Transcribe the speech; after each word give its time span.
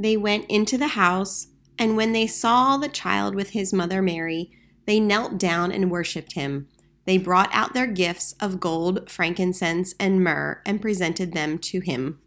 they 0.00 0.16
went 0.16 0.46
into 0.48 0.78
the 0.78 0.88
house, 0.88 1.48
and 1.78 1.94
when 1.94 2.12
they 2.12 2.26
saw 2.26 2.78
the 2.78 2.88
child 2.88 3.34
with 3.34 3.50
his 3.50 3.70
mother 3.70 4.00
Mary, 4.00 4.50
they 4.86 4.98
knelt 4.98 5.36
down 5.36 5.70
and 5.70 5.90
worshipped 5.90 6.32
him. 6.32 6.68
They 7.04 7.18
brought 7.18 7.50
out 7.52 7.74
their 7.74 7.86
gifts 7.86 8.34
of 8.40 8.60
gold, 8.60 9.10
frankincense, 9.10 9.94
and 10.00 10.24
myrrh 10.24 10.62
and 10.64 10.80
presented 10.80 11.34
them 11.34 11.58
to 11.58 11.80
him. 11.80 12.18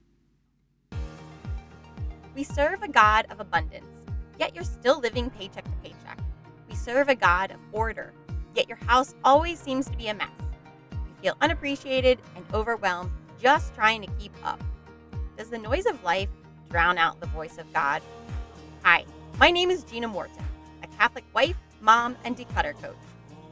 We 2.35 2.43
serve 2.43 2.83
a 2.83 2.87
God 2.87 3.25
of 3.31 3.39
abundance, 3.39 4.05
yet 4.37 4.53
you're 4.53 4.63
still 4.63 4.99
living 4.99 5.31
paycheck 5.31 5.63
to 5.63 5.71
paycheck. 5.81 6.19
We 6.69 6.75
serve 6.75 7.09
a 7.09 7.15
God 7.15 7.49
of 7.49 7.59
order, 7.71 8.13
yet 8.53 8.67
your 8.67 8.77
house 8.85 9.15
always 9.23 9.59
seems 9.59 9.89
to 9.89 9.97
be 9.97 10.09
a 10.09 10.13
mess. 10.13 10.29
You 10.91 10.97
feel 11.23 11.37
unappreciated 11.41 12.19
and 12.35 12.45
overwhelmed 12.53 13.09
just 13.41 13.73
trying 13.73 14.03
to 14.03 14.11
keep 14.19 14.33
up. 14.43 14.63
Does 15.37 15.49
the 15.49 15.57
noise 15.57 15.87
of 15.87 16.03
life 16.03 16.29
drown 16.73 16.97
out 16.97 17.19
the 17.19 17.27
voice 17.27 17.59
of 17.59 17.71
God? 17.71 18.01
Hi, 18.81 19.05
my 19.39 19.51
name 19.51 19.69
is 19.69 19.83
Gina 19.83 20.07
Morton, 20.07 20.43
a 20.81 20.87
Catholic 20.87 21.23
wife, 21.31 21.55
mom, 21.81 22.17
and 22.23 22.35
declutter 22.35 22.73
coach. 22.81 22.95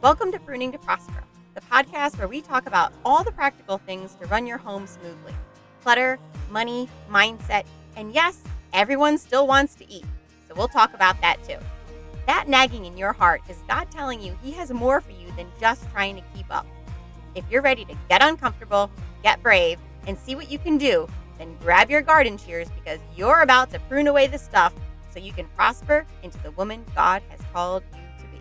Welcome 0.01 0.31
to 0.31 0.39
Pruning 0.39 0.71
to 0.71 0.79
Prosper, 0.79 1.23
the 1.53 1.61
podcast 1.61 2.17
where 2.17 2.27
we 2.27 2.41
talk 2.41 2.65
about 2.65 2.91
all 3.05 3.23
the 3.23 3.31
practical 3.31 3.77
things 3.77 4.15
to 4.15 4.25
run 4.25 4.47
your 4.47 4.57
home 4.57 4.87
smoothly 4.87 5.35
clutter, 5.83 6.17
money, 6.49 6.89
mindset, 7.11 7.65
and 7.95 8.11
yes, 8.11 8.41
everyone 8.73 9.19
still 9.19 9.45
wants 9.45 9.75
to 9.75 9.87
eat. 9.87 10.05
So 10.47 10.55
we'll 10.55 10.67
talk 10.67 10.95
about 10.95 11.21
that 11.21 11.43
too. 11.47 11.57
That 12.25 12.47
nagging 12.47 12.85
in 12.85 12.97
your 12.97 13.13
heart 13.13 13.43
is 13.47 13.57
God 13.67 13.91
telling 13.91 14.19
you 14.19 14.35
He 14.41 14.49
has 14.53 14.71
more 14.71 14.99
for 14.99 15.11
you 15.11 15.31
than 15.37 15.45
just 15.59 15.87
trying 15.91 16.15
to 16.15 16.23
keep 16.35 16.47
up. 16.49 16.65
If 17.35 17.45
you're 17.51 17.61
ready 17.61 17.85
to 17.85 17.95
get 18.09 18.23
uncomfortable, 18.23 18.89
get 19.21 19.43
brave, 19.43 19.77
and 20.07 20.17
see 20.17 20.33
what 20.33 20.49
you 20.49 20.57
can 20.57 20.79
do, 20.79 21.07
then 21.41 21.57
grab 21.59 21.89
your 21.89 22.03
garden 22.03 22.37
shears 22.37 22.67
because 22.69 22.99
you're 23.15 23.41
about 23.41 23.71
to 23.71 23.79
prune 23.79 24.05
away 24.05 24.27
the 24.27 24.37
stuff 24.37 24.75
so 25.09 25.19
you 25.19 25.33
can 25.33 25.47
prosper 25.55 26.05
into 26.21 26.37
the 26.43 26.51
woman 26.51 26.85
God 26.93 27.23
has 27.29 27.39
called 27.51 27.81
you 27.93 28.01
to 28.19 28.25
be. 28.25 28.37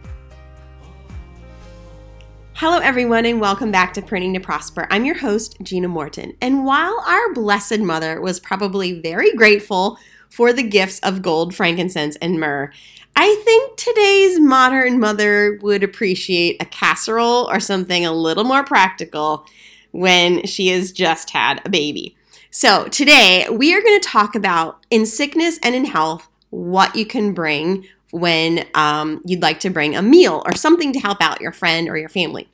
Hello, 2.52 2.78
everyone, 2.78 3.24
and 3.24 3.40
welcome 3.40 3.70
back 3.70 3.94
to 3.94 4.02
Pruning 4.02 4.34
to 4.34 4.40
Prosper. 4.40 4.86
I'm 4.90 5.06
your 5.06 5.16
host, 5.16 5.56
Gina 5.62 5.88
Morton. 5.88 6.36
And 6.42 6.66
while 6.66 7.02
our 7.06 7.32
Blessed 7.32 7.78
Mother 7.78 8.20
was 8.20 8.38
probably 8.38 9.00
very 9.00 9.32
grateful 9.32 9.96
for 10.28 10.52
the 10.52 10.62
gifts 10.62 10.98
of 10.98 11.22
gold, 11.22 11.54
frankincense, 11.54 12.16
and 12.16 12.38
myrrh, 12.38 12.70
I 13.16 13.34
think 13.46 13.78
today's 13.78 14.38
modern 14.38 15.00
mother 15.00 15.58
would 15.62 15.82
appreciate 15.82 16.60
a 16.60 16.66
casserole 16.66 17.48
or 17.50 17.60
something 17.60 18.04
a 18.04 18.12
little 18.12 18.44
more 18.44 18.62
practical 18.62 19.46
when 19.92 20.44
she 20.44 20.68
has 20.68 20.92
just 20.92 21.30
had 21.30 21.62
a 21.64 21.70
baby. 21.70 22.14
So, 22.52 22.86
today 22.88 23.46
we 23.48 23.74
are 23.74 23.80
going 23.80 24.00
to 24.00 24.08
talk 24.08 24.34
about 24.34 24.84
in 24.90 25.06
sickness 25.06 25.60
and 25.62 25.72
in 25.72 25.84
health 25.84 26.28
what 26.50 26.96
you 26.96 27.06
can 27.06 27.32
bring 27.32 27.86
when 28.10 28.66
um, 28.74 29.22
you'd 29.24 29.40
like 29.40 29.60
to 29.60 29.70
bring 29.70 29.94
a 29.94 30.02
meal 30.02 30.42
or 30.44 30.56
something 30.56 30.92
to 30.92 30.98
help 30.98 31.22
out 31.22 31.40
your 31.40 31.52
friend 31.52 31.88
or 31.88 31.96
your 31.96 32.08
family. 32.08 32.48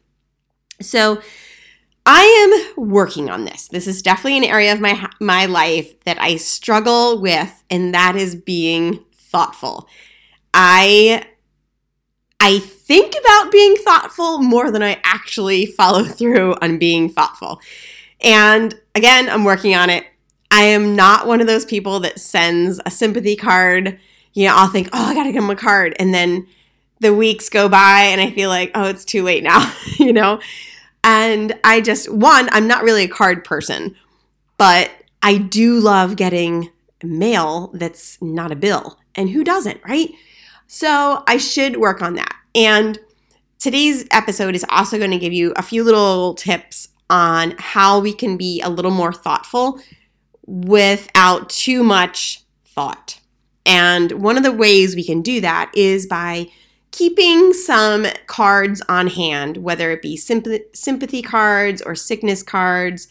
So, 0.82 1.22
I 2.04 2.74
am 2.76 2.86
working 2.86 3.30
on 3.30 3.46
this. 3.46 3.68
This 3.68 3.86
is 3.86 4.02
definitely 4.02 4.36
an 4.36 4.44
area 4.44 4.70
of 4.72 4.80
my 4.80 5.08
my 5.18 5.46
life 5.46 5.98
that 6.04 6.20
I 6.20 6.36
struggle 6.36 7.18
with 7.20 7.64
and 7.70 7.94
that 7.94 8.16
is 8.16 8.34
being 8.34 9.02
thoughtful. 9.14 9.88
I 10.52 11.24
I 12.38 12.58
think 12.58 13.14
about 13.18 13.50
being 13.50 13.76
thoughtful 13.76 14.38
more 14.38 14.70
than 14.70 14.82
I 14.82 15.00
actually 15.04 15.64
follow 15.64 16.04
through 16.18 16.54
on 16.60 16.78
being 16.78 17.08
thoughtful. 17.08 17.60
And 18.20 18.74
again, 18.94 19.28
I'm 19.28 19.44
working 19.44 19.74
on 19.74 19.90
it. 19.90 20.04
I 20.50 20.62
am 20.62 20.96
not 20.96 21.26
one 21.26 21.40
of 21.40 21.46
those 21.46 21.64
people 21.64 22.00
that 22.00 22.20
sends 22.20 22.80
a 22.86 22.90
sympathy 22.90 23.36
card 23.36 23.98
you 24.36 24.46
know, 24.46 24.54
I'll 24.54 24.68
think, 24.68 24.90
oh, 24.92 25.02
I 25.02 25.14
got 25.14 25.24
to 25.24 25.32
give 25.32 25.42
him 25.42 25.50
a 25.50 25.56
card. 25.56 25.96
And 25.98 26.12
then 26.12 26.46
the 27.00 27.14
weeks 27.14 27.48
go 27.48 27.70
by 27.70 28.02
and 28.02 28.20
I 28.20 28.30
feel 28.30 28.50
like, 28.50 28.70
oh, 28.74 28.84
it's 28.84 29.04
too 29.04 29.22
late 29.22 29.42
now, 29.42 29.74
you 29.98 30.12
know? 30.12 30.40
And 31.02 31.58
I 31.64 31.80
just, 31.80 32.12
one, 32.12 32.50
I'm 32.52 32.68
not 32.68 32.82
really 32.82 33.04
a 33.04 33.08
card 33.08 33.44
person, 33.44 33.96
but 34.58 34.90
I 35.22 35.38
do 35.38 35.80
love 35.80 36.16
getting 36.16 36.70
mail 37.02 37.70
that's 37.72 38.20
not 38.20 38.52
a 38.52 38.56
bill. 38.56 38.98
And 39.14 39.30
who 39.30 39.42
doesn't, 39.42 39.80
right? 39.88 40.10
So 40.66 41.24
I 41.26 41.38
should 41.38 41.78
work 41.78 42.02
on 42.02 42.14
that. 42.16 42.36
And 42.54 42.98
today's 43.58 44.04
episode 44.10 44.54
is 44.54 44.66
also 44.68 44.98
going 44.98 45.12
to 45.12 45.18
give 45.18 45.32
you 45.32 45.54
a 45.56 45.62
few 45.62 45.82
little 45.82 46.34
tips 46.34 46.90
on 47.08 47.54
how 47.58 47.98
we 47.98 48.12
can 48.12 48.36
be 48.36 48.60
a 48.60 48.68
little 48.68 48.90
more 48.90 49.12
thoughtful 49.12 49.80
without 50.46 51.48
too 51.48 51.82
much 51.82 52.42
thought. 52.64 53.20
And 53.64 54.12
one 54.12 54.36
of 54.36 54.42
the 54.42 54.52
ways 54.52 54.94
we 54.94 55.04
can 55.04 55.22
do 55.22 55.40
that 55.40 55.70
is 55.74 56.06
by 56.06 56.46
keeping 56.92 57.52
some 57.52 58.06
cards 58.26 58.80
on 58.88 59.08
hand, 59.08 59.58
whether 59.58 59.90
it 59.90 60.02
be 60.02 60.16
sympathy 60.16 61.22
cards 61.22 61.82
or 61.82 61.94
sickness 61.94 62.42
cards, 62.42 63.08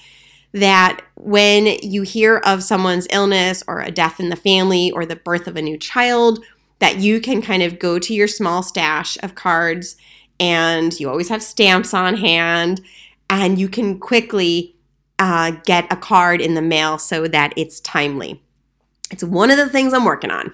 that 0.54 1.02
when 1.16 1.66
you 1.84 2.04
hear 2.04 2.38
of 2.38 2.64
someone's 2.64 3.08
illness 3.12 3.62
or 3.68 3.82
a 3.82 3.92
death 3.92 4.20
in 4.20 4.30
the 4.30 4.36
family 4.38 4.92
or 4.92 5.06
the 5.06 5.18
birth 5.18 5.48
of 5.48 5.58
a 5.58 5.62
new 5.62 5.78
child, 5.78 6.44
that 6.80 7.00
you 7.00 7.20
can 7.20 7.42
kind 7.42 7.62
of 7.62 7.78
go 7.78 8.00
to 8.00 8.14
your 8.14 8.28
small 8.28 8.64
stash 8.64 9.18
of 9.22 9.36
cards 9.36 9.98
and 10.40 11.00
you 11.00 11.10
always 11.10 11.30
have 11.30 11.44
stamps 11.44 11.94
on 11.94 12.16
hand 12.18 12.82
and 13.30 13.60
you 13.60 13.68
can 13.68 14.00
quickly 14.00 14.76
uh, 15.20 15.52
get 15.66 15.92
a 15.92 15.96
card 15.96 16.42
in 16.42 16.56
the 16.56 16.62
mail 16.62 16.98
so 16.98 17.28
that 17.28 17.54
it's 17.56 17.80
timely. 17.80 18.42
It's 19.12 19.24
one 19.24 19.52
of 19.52 19.58
the 19.58 19.70
things 19.70 19.94
I'm 19.94 20.06
working 20.06 20.32
on. 20.32 20.52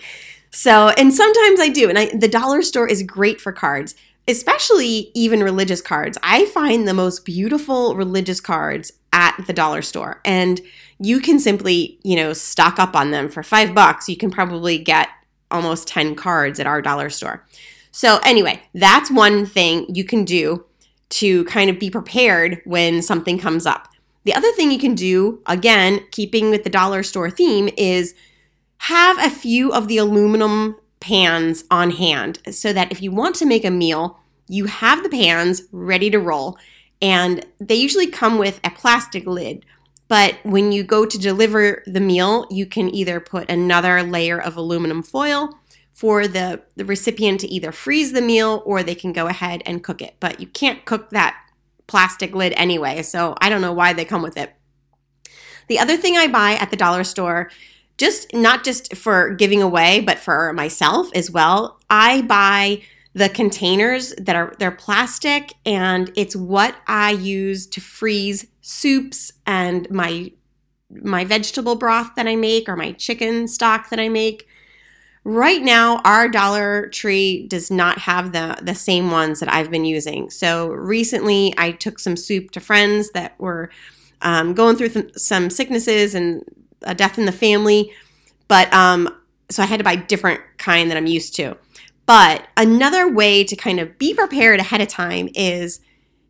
So, 0.51 0.89
and 0.89 1.13
sometimes 1.13 1.59
I 1.59 1.69
do. 1.69 1.89
And 1.89 1.97
I, 1.97 2.05
the 2.15 2.27
dollar 2.27 2.61
store 2.61 2.87
is 2.87 3.03
great 3.03 3.39
for 3.39 3.51
cards, 3.51 3.95
especially 4.27 5.11
even 5.13 5.41
religious 5.43 5.81
cards. 5.81 6.17
I 6.21 6.45
find 6.45 6.87
the 6.87 6.93
most 6.93 7.25
beautiful 7.25 7.95
religious 7.95 8.41
cards 8.41 8.91
at 9.13 9.41
the 9.47 9.53
dollar 9.53 9.81
store. 9.81 10.21
And 10.25 10.61
you 10.99 11.19
can 11.19 11.39
simply, 11.39 11.99
you 12.03 12.15
know, 12.15 12.33
stock 12.33 12.79
up 12.79 12.95
on 12.95 13.11
them 13.11 13.29
for 13.29 13.43
five 13.43 13.73
bucks. 13.73 14.09
You 14.09 14.17
can 14.17 14.29
probably 14.29 14.77
get 14.77 15.09
almost 15.49 15.87
10 15.87 16.15
cards 16.15 16.59
at 16.59 16.67
our 16.67 16.81
dollar 16.81 17.09
store. 17.09 17.45
So, 17.91 18.19
anyway, 18.23 18.61
that's 18.73 19.11
one 19.11 19.45
thing 19.45 19.85
you 19.93 20.03
can 20.03 20.23
do 20.23 20.65
to 21.11 21.43
kind 21.45 21.69
of 21.69 21.79
be 21.79 21.89
prepared 21.89 22.61
when 22.65 23.01
something 23.01 23.37
comes 23.37 23.65
up. 23.65 23.87
The 24.23 24.33
other 24.33 24.51
thing 24.51 24.71
you 24.71 24.79
can 24.79 24.95
do, 24.95 25.41
again, 25.45 26.05
keeping 26.11 26.49
with 26.49 26.63
the 26.63 26.69
dollar 26.69 27.03
store 27.03 27.29
theme, 27.29 27.69
is 27.77 28.13
have 28.77 29.17
a 29.19 29.29
few 29.29 29.71
of 29.71 29.87
the 29.87 29.97
aluminum 29.97 30.75
pans 30.99 31.63
on 31.71 31.91
hand 31.91 32.39
so 32.51 32.71
that 32.73 32.91
if 32.91 33.01
you 33.01 33.11
want 33.11 33.35
to 33.35 33.45
make 33.45 33.65
a 33.65 33.71
meal, 33.71 34.19
you 34.47 34.65
have 34.65 35.03
the 35.03 35.09
pans 35.09 35.63
ready 35.71 36.09
to 36.09 36.19
roll. 36.19 36.57
And 37.01 37.45
they 37.59 37.75
usually 37.75 38.07
come 38.07 38.37
with 38.37 38.59
a 38.63 38.69
plastic 38.69 39.25
lid. 39.25 39.65
But 40.07 40.37
when 40.43 40.71
you 40.71 40.83
go 40.83 41.05
to 41.05 41.17
deliver 41.17 41.83
the 41.87 41.99
meal, 41.99 42.45
you 42.51 42.65
can 42.65 42.93
either 42.93 43.19
put 43.19 43.49
another 43.49 44.03
layer 44.03 44.39
of 44.39 44.57
aluminum 44.57 45.01
foil 45.03 45.57
for 46.01 46.27
the, 46.27 46.59
the 46.77 46.83
recipient 46.83 47.39
to 47.39 47.47
either 47.47 47.71
freeze 47.71 48.11
the 48.11 48.23
meal 48.23 48.63
or 48.65 48.81
they 48.81 48.95
can 48.95 49.13
go 49.13 49.27
ahead 49.27 49.61
and 49.67 49.83
cook 49.83 50.01
it. 50.01 50.15
But 50.19 50.39
you 50.39 50.47
can't 50.47 50.83
cook 50.83 51.11
that 51.11 51.39
plastic 51.85 52.33
lid 52.33 52.53
anyway, 52.57 53.03
so 53.03 53.35
I 53.39 53.49
don't 53.49 53.61
know 53.61 53.71
why 53.71 53.93
they 53.93 54.03
come 54.03 54.23
with 54.23 54.35
it. 54.35 54.51
The 55.67 55.77
other 55.77 55.97
thing 55.97 56.17
I 56.17 56.25
buy 56.25 56.53
at 56.53 56.71
the 56.71 56.75
dollar 56.75 57.03
store 57.03 57.51
just 57.99 58.33
not 58.33 58.63
just 58.63 58.95
for 58.95 59.29
giving 59.35 59.61
away, 59.61 59.99
but 59.99 60.17
for 60.17 60.51
myself 60.53 61.07
as 61.13 61.29
well. 61.29 61.79
I 61.87 62.23
buy 62.23 62.81
the 63.13 63.29
containers 63.29 64.15
that 64.15 64.35
are 64.35 64.55
they're 64.57 64.71
plastic 64.71 65.53
and 65.67 66.11
it's 66.15 66.35
what 66.35 66.75
I 66.87 67.11
use 67.11 67.67
to 67.67 67.79
freeze 67.79 68.47
soups 68.61 69.33
and 69.45 69.87
my 69.91 70.31
my 70.89 71.25
vegetable 71.25 71.75
broth 71.75 72.15
that 72.15 72.25
I 72.25 72.35
make 72.35 72.67
or 72.67 72.75
my 72.75 72.93
chicken 72.93 73.47
stock 73.47 73.91
that 73.91 73.99
I 73.99 74.09
make. 74.09 74.47
Right 75.23 75.61
now, 75.61 76.01
our 76.03 76.27
Dollar 76.27 76.87
Tree 76.87 77.47
does 77.47 77.69
not 77.69 77.99
have 77.99 78.31
the 78.31 78.57
the 78.61 78.73
same 78.73 79.11
ones 79.11 79.39
that 79.39 79.53
I've 79.53 79.69
been 79.69 79.85
using. 79.85 80.31
So 80.31 80.69
recently, 80.69 81.53
I 81.57 81.71
took 81.71 81.99
some 81.99 82.17
soup 82.17 82.51
to 82.51 82.59
friends 82.59 83.11
that 83.11 83.39
were 83.39 83.69
um, 84.23 84.53
going 84.55 84.77
through 84.77 84.89
th- 84.89 85.15
some 85.17 85.51
sicknesses 85.51 86.15
and 86.15 86.43
a 86.81 86.95
death 86.95 87.19
in 87.19 87.25
the 87.25 87.31
family. 87.31 87.91
But 88.47 88.73
um, 88.73 89.15
so 89.49 89.61
I 89.61 89.67
had 89.67 89.77
to 89.77 89.83
buy 89.83 89.95
different 89.95 90.41
kind 90.57 90.89
that 90.89 90.97
I'm 90.97 91.05
used 91.05 91.35
to. 91.35 91.55
But 92.07 92.47
another 92.57 93.07
way 93.07 93.43
to 93.43 93.55
kind 93.55 93.79
of 93.79 93.97
be 93.99 94.15
prepared 94.15 94.59
ahead 94.59 94.81
of 94.81 94.87
time 94.87 95.29
is 95.35 95.81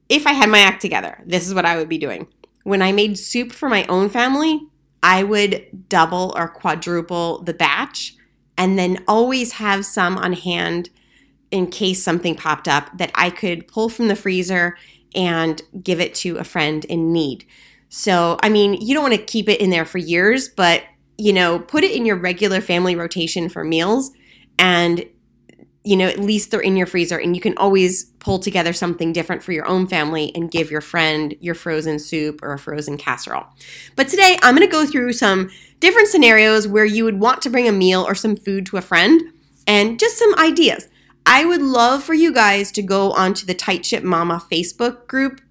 if 0.09 0.27
I 0.27 0.33
had 0.33 0.49
my 0.49 0.59
act 0.59 0.81
together, 0.81 1.23
this 1.25 1.47
is 1.47 1.53
what 1.53 1.65
I 1.65 1.77
would 1.77 1.87
be 1.87 1.97
doing. 1.97 2.27
When 2.63 2.81
I 2.81 2.91
made 2.91 3.17
soup 3.17 3.53
for 3.53 3.69
my 3.69 3.85
own 3.85 4.09
family, 4.09 4.67
I 5.01 5.23
would 5.23 5.87
double 5.87 6.33
or 6.35 6.49
quadruple 6.49 7.41
the 7.41 7.53
batch 7.53 8.15
and 8.61 8.77
then 8.77 9.03
always 9.07 9.53
have 9.53 9.83
some 9.83 10.19
on 10.19 10.33
hand 10.33 10.91
in 11.49 11.65
case 11.65 12.03
something 12.03 12.35
popped 12.35 12.67
up 12.67 12.95
that 12.95 13.11
I 13.15 13.31
could 13.31 13.67
pull 13.67 13.89
from 13.89 14.07
the 14.07 14.15
freezer 14.15 14.77
and 15.15 15.59
give 15.81 15.99
it 15.99 16.13
to 16.15 16.37
a 16.37 16.43
friend 16.43 16.85
in 16.85 17.11
need. 17.11 17.43
So, 17.89 18.37
I 18.43 18.49
mean, 18.49 18.75
you 18.75 18.93
don't 18.93 19.01
want 19.01 19.15
to 19.15 19.25
keep 19.25 19.49
it 19.49 19.59
in 19.59 19.71
there 19.71 19.83
for 19.83 19.97
years, 19.97 20.47
but 20.47 20.83
you 21.17 21.33
know, 21.33 21.57
put 21.57 21.83
it 21.83 21.91
in 21.91 22.05
your 22.05 22.17
regular 22.17 22.61
family 22.61 22.95
rotation 22.95 23.49
for 23.49 23.63
meals 23.63 24.11
and 24.59 25.05
you 25.83 25.95
know, 25.95 26.07
at 26.07 26.19
least 26.19 26.51
they're 26.51 26.59
in 26.59 26.77
your 26.77 26.85
freezer 26.85 27.17
and 27.17 27.35
you 27.35 27.41
can 27.41 27.57
always 27.57 28.05
pull 28.19 28.37
together 28.37 28.71
something 28.71 29.11
different 29.11 29.41
for 29.41 29.51
your 29.51 29.65
own 29.65 29.87
family 29.87 30.31
and 30.35 30.51
give 30.51 30.69
your 30.69 30.81
friend 30.81 31.35
your 31.39 31.55
frozen 31.55 31.97
soup 31.97 32.41
or 32.43 32.53
a 32.53 32.59
frozen 32.59 32.97
casserole. 32.97 33.47
But 33.95 34.07
today 34.07 34.37
I'm 34.43 34.55
going 34.55 34.67
to 34.67 34.71
go 34.71 34.85
through 34.85 35.13
some 35.13 35.49
different 35.79 36.07
scenarios 36.07 36.67
where 36.67 36.85
you 36.85 37.03
would 37.03 37.19
want 37.19 37.41
to 37.41 37.49
bring 37.49 37.67
a 37.67 37.71
meal 37.71 38.05
or 38.07 38.13
some 38.13 38.35
food 38.35 38.67
to 38.67 38.77
a 38.77 38.81
friend 38.81 39.21
and 39.65 39.99
just 39.99 40.17
some 40.17 40.35
ideas. 40.35 40.87
I 41.25 41.45
would 41.45 41.61
love 41.61 42.03
for 42.03 42.13
you 42.13 42.31
guys 42.31 42.71
to 42.73 42.81
go 42.83 43.11
onto 43.13 43.45
the 43.45 43.53
Tight 43.53 43.85
Ship 43.85 44.03
Mama 44.03 44.43
Facebook 44.51 45.07
group 45.07 45.41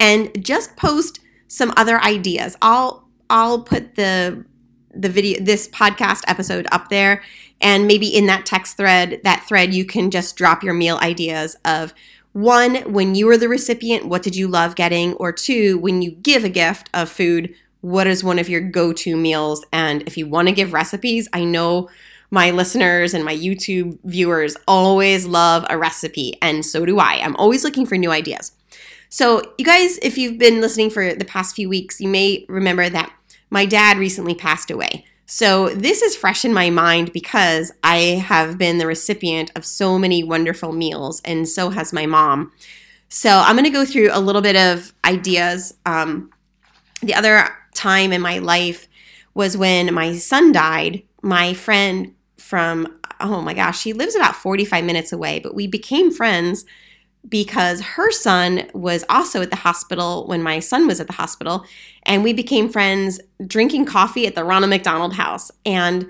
and 0.00 0.44
just 0.44 0.76
post 0.76 1.20
some 1.48 1.72
other 1.76 2.00
ideas. 2.02 2.56
I'll 2.62 3.08
I'll 3.30 3.62
put 3.62 3.94
the 3.94 4.44
the 4.94 5.08
video 5.08 5.42
this 5.42 5.68
podcast 5.68 6.22
episode 6.26 6.66
up 6.72 6.88
there 6.88 7.22
and 7.60 7.86
maybe 7.86 8.06
in 8.06 8.26
that 8.26 8.46
text 8.46 8.76
thread 8.76 9.20
that 9.24 9.44
thread 9.48 9.74
you 9.74 9.84
can 9.84 10.10
just 10.10 10.36
drop 10.36 10.62
your 10.62 10.74
meal 10.74 10.98
ideas 11.02 11.56
of 11.64 11.94
one 12.32 12.76
when 12.92 13.14
you 13.14 13.26
were 13.26 13.38
the 13.38 13.48
recipient 13.48 14.06
what 14.06 14.22
did 14.22 14.36
you 14.36 14.46
love 14.46 14.74
getting? 14.74 15.14
Or 15.14 15.32
two 15.32 15.78
when 15.78 16.02
you 16.02 16.10
give 16.10 16.44
a 16.44 16.50
gift 16.50 16.90
of 16.92 17.08
food 17.08 17.54
what 17.80 18.06
is 18.06 18.24
one 18.24 18.38
of 18.38 18.48
your 18.48 18.60
go-to 18.60 19.16
meals? 19.16 19.64
And 19.72 20.02
if 20.02 20.16
you 20.16 20.26
want 20.26 20.48
to 20.48 20.54
give 20.54 20.72
recipes 20.72 21.28
i 21.32 21.44
know 21.44 21.88
my 22.30 22.50
listeners 22.50 23.14
and 23.14 23.24
my 23.24 23.34
youtube 23.34 23.98
viewers 24.04 24.56
always 24.66 25.26
love 25.26 25.64
a 25.70 25.78
recipe 25.78 26.36
and 26.42 26.64
so 26.64 26.84
do 26.84 26.98
i. 26.98 27.14
I'm 27.22 27.36
always 27.36 27.64
looking 27.64 27.86
for 27.86 27.96
new 27.96 28.10
ideas. 28.10 28.52
So 29.08 29.54
you 29.56 29.64
guys 29.64 29.98
if 30.02 30.18
you've 30.18 30.38
been 30.38 30.60
listening 30.60 30.90
for 30.90 31.14
the 31.14 31.24
past 31.24 31.54
few 31.56 31.68
weeks 31.68 32.00
you 32.00 32.08
may 32.08 32.44
remember 32.48 32.90
that 32.90 33.12
my 33.48 33.64
dad 33.64 33.96
recently 33.96 34.34
passed 34.34 34.70
away 34.70 35.04
so 35.26 35.70
this 35.70 36.02
is 36.02 36.16
fresh 36.16 36.44
in 36.44 36.54
my 36.54 36.70
mind 36.70 37.12
because 37.12 37.72
I 37.82 38.22
have 38.26 38.58
been 38.58 38.78
the 38.78 38.86
recipient 38.86 39.50
of 39.56 39.64
so 39.64 39.98
many 39.98 40.22
wonderful 40.22 40.72
meals, 40.72 41.20
and 41.24 41.48
so 41.48 41.70
has 41.70 41.92
my 41.92 42.06
mom. 42.06 42.52
So 43.08 43.30
I'm 43.30 43.56
going 43.56 43.64
to 43.64 43.70
go 43.70 43.84
through 43.84 44.10
a 44.12 44.20
little 44.20 44.42
bit 44.42 44.56
of 44.56 44.92
ideas. 45.04 45.74
Um, 45.84 46.30
the 47.02 47.14
other 47.14 47.48
time 47.74 48.12
in 48.12 48.20
my 48.20 48.38
life 48.38 48.88
was 49.34 49.56
when 49.56 49.92
my 49.92 50.16
son 50.16 50.52
died. 50.52 51.02
My 51.22 51.54
friend 51.54 52.14
from, 52.38 52.98
oh 53.20 53.42
my 53.42 53.52
gosh, 53.52 53.80
she 53.80 53.92
lives 53.92 54.14
about 54.14 54.36
45 54.36 54.84
minutes 54.84 55.12
away, 55.12 55.40
but 55.40 55.54
we 55.54 55.66
became 55.66 56.12
friends 56.12 56.64
because 57.28 57.80
her 57.80 58.10
son 58.10 58.68
was 58.72 59.04
also 59.08 59.42
at 59.42 59.50
the 59.50 59.56
hospital 59.56 60.26
when 60.26 60.42
my 60.42 60.60
son 60.60 60.86
was 60.86 61.00
at 61.00 61.06
the 61.06 61.14
hospital. 61.14 61.64
And 62.04 62.22
we 62.22 62.32
became 62.32 62.68
friends 62.68 63.20
drinking 63.46 63.86
coffee 63.86 64.26
at 64.26 64.34
the 64.34 64.44
Ronald 64.44 64.70
McDonald 64.70 65.14
House. 65.14 65.50
And 65.64 66.06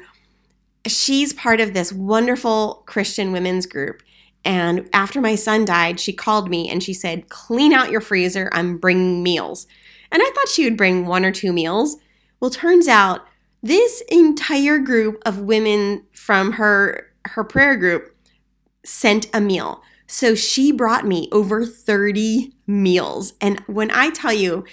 she's 0.86 1.32
part 1.32 1.60
of 1.60 1.72
this 1.72 1.92
wonderful 1.92 2.82
Christian 2.86 3.32
women's 3.32 3.66
group. 3.66 4.02
And 4.44 4.88
after 4.92 5.20
my 5.20 5.34
son 5.34 5.64
died, 5.64 5.98
she 5.98 6.12
called 6.12 6.48
me 6.48 6.68
and 6.68 6.82
she 6.82 6.94
said, 6.94 7.28
Clean 7.28 7.72
out 7.72 7.90
your 7.90 8.00
freezer. 8.00 8.48
I'm 8.52 8.78
bringing 8.78 9.22
meals. 9.22 9.66
And 10.12 10.22
I 10.22 10.30
thought 10.34 10.48
she 10.48 10.64
would 10.64 10.76
bring 10.76 11.06
one 11.06 11.24
or 11.24 11.32
two 11.32 11.52
meals. 11.52 11.96
Well, 12.38 12.50
turns 12.50 12.86
out 12.86 13.26
this 13.62 14.02
entire 14.08 14.78
group 14.78 15.20
of 15.26 15.40
women 15.40 16.04
from 16.12 16.52
her 16.52 17.08
her 17.26 17.42
prayer 17.42 17.76
group 17.76 18.14
sent 18.84 19.26
a 19.34 19.40
meal. 19.40 19.82
So 20.06 20.34
she 20.34 20.72
brought 20.72 21.06
me 21.06 21.28
over 21.32 21.64
30 21.64 22.52
meals. 22.66 23.34
And 23.40 23.60
when 23.66 23.90
I 23.90 24.10
tell 24.10 24.32
you, 24.32 24.64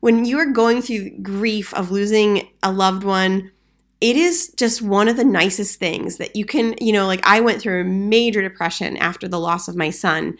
when 0.00 0.24
you're 0.24 0.52
going 0.52 0.82
through 0.82 1.18
grief 1.22 1.72
of 1.74 1.90
losing 1.90 2.48
a 2.62 2.72
loved 2.72 3.04
one, 3.04 3.52
it 4.00 4.16
is 4.16 4.52
just 4.56 4.82
one 4.82 5.06
of 5.06 5.16
the 5.16 5.24
nicest 5.24 5.78
things 5.78 6.16
that 6.16 6.34
you 6.34 6.44
can, 6.44 6.74
you 6.80 6.92
know, 6.92 7.06
like 7.06 7.24
I 7.24 7.38
went 7.40 7.62
through 7.62 7.82
a 7.82 7.84
major 7.84 8.42
depression 8.42 8.96
after 8.96 9.28
the 9.28 9.38
loss 9.38 9.68
of 9.68 9.76
my 9.76 9.90
son. 9.90 10.36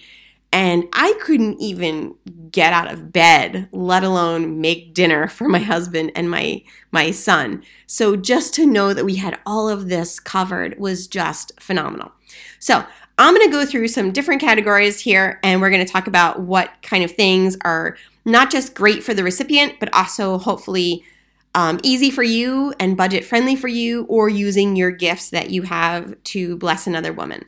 And 0.52 0.84
I 0.92 1.14
couldn't 1.22 1.60
even 1.60 2.14
get 2.50 2.72
out 2.72 2.92
of 2.92 3.12
bed, 3.12 3.68
let 3.72 4.04
alone 4.04 4.60
make 4.60 4.94
dinner 4.94 5.28
for 5.28 5.48
my 5.48 5.60
husband 5.60 6.12
and 6.14 6.28
my 6.28 6.62
my 6.90 7.12
son. 7.12 7.62
So 7.86 8.16
just 8.16 8.52
to 8.54 8.66
know 8.66 8.92
that 8.92 9.04
we 9.04 9.16
had 9.16 9.38
all 9.46 9.68
of 9.68 9.88
this 9.88 10.18
covered 10.18 10.78
was 10.78 11.06
just 11.06 11.52
phenomenal. 11.60 12.12
So 12.58 12.84
I'm 13.18 13.34
going 13.34 13.46
to 13.46 13.52
go 13.52 13.64
through 13.66 13.88
some 13.88 14.10
different 14.10 14.40
categories 14.40 14.98
here 15.00 15.38
and 15.42 15.60
we're 15.60 15.70
going 15.70 15.84
to 15.84 15.92
talk 15.92 16.06
about 16.06 16.40
what 16.40 16.70
kind 16.82 17.04
of 17.04 17.10
things 17.12 17.56
are 17.64 17.96
not 18.24 18.50
just 18.50 18.74
great 18.74 19.02
for 19.02 19.14
the 19.14 19.24
recipient, 19.24 19.74
but 19.80 19.92
also 19.94 20.38
hopefully 20.38 21.04
um, 21.54 21.78
easy 21.82 22.10
for 22.10 22.22
you 22.22 22.72
and 22.80 22.96
budget 22.96 23.24
friendly 23.24 23.56
for 23.56 23.68
you, 23.68 24.04
or 24.04 24.28
using 24.28 24.76
your 24.76 24.90
gifts 24.90 25.30
that 25.30 25.50
you 25.50 25.62
have 25.62 26.14
to 26.24 26.56
bless 26.56 26.86
another 26.86 27.12
woman. 27.12 27.44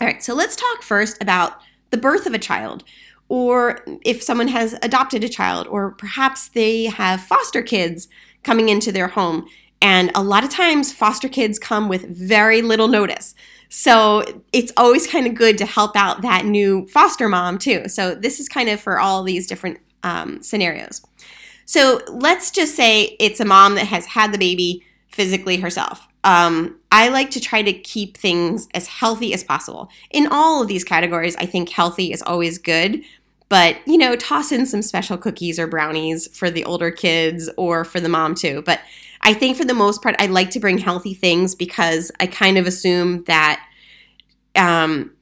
All 0.00 0.06
right, 0.06 0.22
so 0.22 0.34
let's 0.34 0.56
talk 0.56 0.82
first 0.82 1.20
about 1.20 1.60
the 1.90 1.98
birth 1.98 2.26
of 2.26 2.32
a 2.32 2.38
child, 2.38 2.84
or 3.28 3.84
if 4.04 4.22
someone 4.22 4.48
has 4.48 4.78
adopted 4.82 5.24
a 5.24 5.28
child, 5.28 5.66
or 5.66 5.90
perhaps 5.90 6.48
they 6.48 6.84
have 6.84 7.20
foster 7.20 7.60
kids 7.60 8.08
coming 8.44 8.68
into 8.70 8.92
their 8.92 9.08
home. 9.08 9.46
And 9.80 10.10
a 10.14 10.22
lot 10.22 10.44
of 10.44 10.50
times, 10.50 10.92
foster 10.92 11.28
kids 11.28 11.58
come 11.58 11.88
with 11.88 12.04
very 12.08 12.62
little 12.62 12.88
notice. 12.88 13.34
So 13.68 14.24
it's 14.52 14.72
always 14.76 15.06
kind 15.06 15.26
of 15.26 15.34
good 15.34 15.58
to 15.58 15.66
help 15.66 15.94
out 15.96 16.22
that 16.22 16.44
new 16.44 16.86
foster 16.88 17.28
mom 17.28 17.58
too. 17.58 17.88
So 17.88 18.14
this 18.14 18.40
is 18.40 18.48
kind 18.48 18.68
of 18.68 18.80
for 18.80 18.98
all 18.98 19.22
these 19.22 19.46
different 19.46 19.78
um, 20.02 20.42
scenarios. 20.42 21.02
So 21.66 22.00
let's 22.08 22.50
just 22.50 22.74
say 22.74 23.16
it's 23.20 23.40
a 23.40 23.44
mom 23.44 23.74
that 23.74 23.86
has 23.86 24.06
had 24.06 24.32
the 24.32 24.38
baby 24.38 24.84
physically 25.08 25.58
herself. 25.58 26.08
Um, 26.24 26.78
I 26.90 27.08
like 27.08 27.30
to 27.32 27.40
try 27.40 27.62
to 27.62 27.72
keep 27.72 28.16
things 28.16 28.68
as 28.74 28.86
healthy 28.86 29.34
as 29.34 29.44
possible. 29.44 29.90
In 30.10 30.26
all 30.30 30.62
of 30.62 30.68
these 30.68 30.84
categories, 30.84 31.36
I 31.36 31.46
think 31.46 31.68
healthy 31.68 32.12
is 32.12 32.22
always 32.22 32.56
good, 32.58 33.02
but 33.48 33.76
you 33.86 33.98
know, 33.98 34.16
toss 34.16 34.50
in 34.50 34.66
some 34.66 34.82
special 34.82 35.18
cookies 35.18 35.58
or 35.58 35.66
brownies 35.66 36.26
for 36.36 36.50
the 36.50 36.64
older 36.64 36.90
kids 36.90 37.50
or 37.56 37.84
for 37.84 38.00
the 38.00 38.08
mom 38.08 38.34
too. 38.34 38.62
But 38.64 38.80
I 39.22 39.34
think 39.34 39.56
for 39.56 39.64
the 39.64 39.74
most 39.74 40.02
part, 40.02 40.16
I 40.18 40.26
like 40.26 40.50
to 40.50 40.60
bring 40.60 40.78
healthy 40.78 41.14
things 41.14 41.54
because 41.54 42.10
I 42.20 42.26
kind 42.26 42.58
of 42.58 42.66
assume 42.66 43.24
that 43.24 43.64
um, 44.56 45.12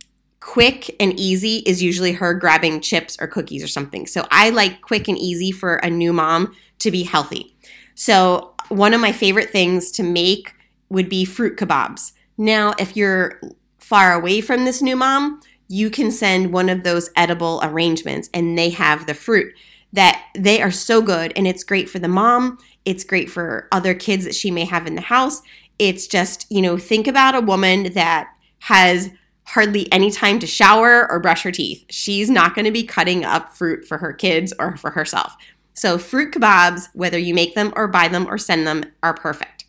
quick 0.41 0.95
and 1.01 1.19
easy 1.19 1.59
is 1.67 1.83
usually 1.83 2.13
her 2.13 2.35
grabbing 2.35 2.81
chips 2.81 3.17
or 3.21 3.27
cookies 3.27 3.65
or 3.65 3.69
something. 3.69 4.07
So 4.07 4.27
I 4.31 4.51
like 4.51 4.81
quick 4.81 5.09
and 5.09 5.19
easy 5.19 5.51
for 5.51 5.77
a 5.77 5.91
new 5.91 6.13
mom 6.13 6.55
to 6.79 6.91
be 6.91 7.03
healthy. 7.03 7.57
So 7.95 8.55
one 8.69 8.95
of 8.95 9.01
my 9.01 9.13
favorite 9.13 9.51
things 9.51 9.91
to 9.93 10.03
make 10.03 10.55
would 10.89 11.09
be 11.09 11.25
fruit 11.25 11.57
kebabs. 11.57 12.13
Now, 12.39 12.75
if 12.79 12.97
you're 12.97 13.41
far 13.79 14.13
away 14.13 14.41
from 14.41 14.65
this 14.65 14.83
new 14.83 14.97
mom, 14.97 15.41
you 15.69 15.91
can 15.91 16.11
send 16.11 16.53
one 16.53 16.69
of 16.69 16.85
those 16.85 17.11
edible 17.17 17.61
arrangements 17.63 18.31
and 18.33 18.57
they 18.57 18.71
have 18.71 19.07
the 19.07 19.15
fruit 19.15 19.53
that 19.93 20.25
they 20.37 20.61
are 20.61 20.71
so 20.71 21.01
good 21.01 21.33
and 21.35 21.47
it's 21.47 21.65
great 21.65 21.89
for 21.89 21.99
the 21.99 22.09
mom 22.09 22.59
it's 22.87 23.05
great 23.05 23.29
for 23.29 23.69
other 23.73 23.95
kids 23.95 24.25
that 24.25 24.35
she 24.35 24.51
may 24.51 24.65
have 24.65 24.87
in 24.87 24.95
the 24.95 25.03
house. 25.03 25.43
It's 25.79 26.07
just, 26.07 26.47
you 26.49 26.63
know, 26.63 26.79
think 26.79 27.07
about 27.07 27.35
a 27.35 27.41
woman 27.41 27.93
that 27.93 28.31
has 28.61 29.11
hardly 29.45 29.91
any 29.93 30.11
time 30.11 30.39
to 30.39 30.47
shower 30.47 31.11
or 31.11 31.21
brush 31.21 31.43
her 31.43 31.53
teeth. 31.53 31.85
She's 31.91 32.31
not 32.31 32.55
going 32.55 32.65
to 32.65 32.71
be 32.71 32.85
cutting 32.85 33.25
up 33.25 33.53
fruit 33.53 33.85
for 33.85 33.99
her 33.99 34.13
kids 34.13 34.55
or 34.59 34.77
for 34.77 34.91
herself. 34.91 35.37
So, 35.75 35.99
fruit 35.99 36.33
kebabs, 36.33 36.89
whether 36.95 37.19
you 37.19 37.35
make 37.35 37.55
them 37.55 37.73
or 37.77 37.87
buy 37.87 38.09
them 38.09 38.27
or 38.27 38.39
send 38.39 38.67
them, 38.67 38.85
are 39.03 39.13
perfect. 39.13 39.67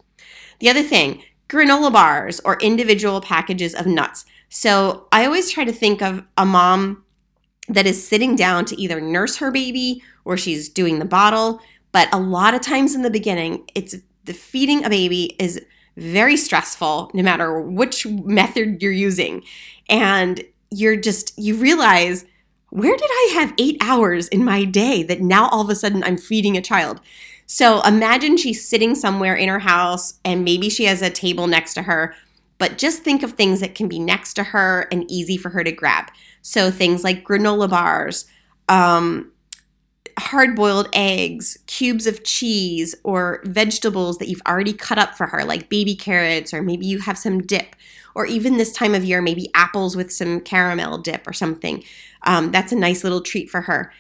The 0.59 0.69
other 0.69 0.83
thing, 0.83 1.21
granola 1.49 1.91
bars 1.91 2.39
or 2.45 2.57
individual 2.61 3.19
packages 3.19 3.75
of 3.75 3.85
nuts. 3.85 4.25
So, 4.47 5.07
I 5.11 5.25
always 5.25 5.51
try 5.51 5.65
to 5.65 5.73
think 5.73 6.01
of 6.01 6.23
a 6.37 6.45
mom 6.45 7.03
that 7.67 7.85
is 7.85 8.07
sitting 8.07 8.37
down 8.37 8.63
to 8.65 8.81
either 8.81 9.01
nurse 9.01 9.37
her 9.37 9.51
baby 9.51 10.01
or 10.23 10.37
she's 10.37 10.69
doing 10.69 10.99
the 10.99 11.05
bottle 11.05 11.61
but 11.91 12.13
a 12.13 12.19
lot 12.19 12.53
of 12.53 12.61
times 12.61 12.95
in 12.95 13.01
the 13.01 13.09
beginning, 13.09 13.69
it's 13.75 13.95
the 14.25 14.33
feeding 14.33 14.85
a 14.85 14.89
baby 14.89 15.35
is 15.39 15.61
very 15.95 16.37
stressful 16.37 17.09
no 17.13 17.23
matter 17.23 17.59
which 17.59 18.05
method 18.05 18.81
you're 18.81 18.91
using. 18.91 19.43
And 19.89 20.43
you're 20.69 20.95
just, 20.95 21.33
you 21.37 21.55
realize, 21.55 22.25
where 22.69 22.95
did 22.95 23.09
I 23.09 23.31
have 23.35 23.53
eight 23.57 23.77
hours 23.81 24.27
in 24.27 24.43
my 24.43 24.63
day 24.65 25.01
that 25.03 25.21
now 25.21 25.47
all 25.49 25.61
of 25.61 25.69
a 25.69 25.75
sudden 25.75 26.03
I'm 26.03 26.17
feeding 26.17 26.57
a 26.57 26.61
child? 26.61 27.01
So 27.45 27.81
imagine 27.81 28.35
she's 28.35 28.67
sitting 28.67 28.93
somewhere 28.93 29.35
in 29.35 29.47
her 29.47 29.59
house 29.59 30.19
and 30.25 30.43
maybe 30.43 30.69
she 30.69 30.83
has 30.85 31.01
a 31.01 31.09
table 31.09 31.47
next 31.47 31.73
to 31.75 31.83
her, 31.83 32.13
but 32.57 32.77
just 32.77 33.03
think 33.03 33.23
of 33.23 33.31
things 33.31 33.61
that 33.61 33.73
can 33.73 33.87
be 33.87 33.99
next 33.99 34.33
to 34.33 34.43
her 34.43 34.87
and 34.91 35.09
easy 35.09 35.37
for 35.37 35.49
her 35.49 35.63
to 35.63 35.71
grab. 35.71 36.11
So 36.41 36.69
things 36.69 37.03
like 37.03 37.25
granola 37.25 37.69
bars, 37.69 38.25
um, 38.67 39.31
hard 40.17 40.55
boiled 40.55 40.89
eggs, 40.93 41.57
cubes 41.67 42.07
of 42.07 42.23
cheese, 42.23 42.95
or 43.03 43.41
vegetables 43.45 44.17
that 44.17 44.27
you've 44.27 44.41
already 44.47 44.73
cut 44.73 44.97
up 44.97 45.15
for 45.15 45.27
her, 45.27 45.43
like 45.43 45.69
baby 45.69 45.95
carrots, 45.95 46.53
or 46.53 46.61
maybe 46.61 46.85
you 46.87 46.99
have 46.99 47.17
some 47.17 47.41
dip, 47.41 47.75
or 48.15 48.25
even 48.25 48.57
this 48.57 48.71
time 48.71 48.95
of 48.95 49.03
year, 49.03 49.21
maybe 49.21 49.49
apples 49.53 49.95
with 49.95 50.11
some 50.11 50.39
caramel 50.41 50.97
dip 50.97 51.27
or 51.27 51.33
something. 51.33 51.83
Um, 52.23 52.51
that's 52.51 52.71
a 52.71 52.75
nice 52.75 53.03
little 53.03 53.21
treat 53.21 53.49
for 53.49 53.61
her. 53.61 53.91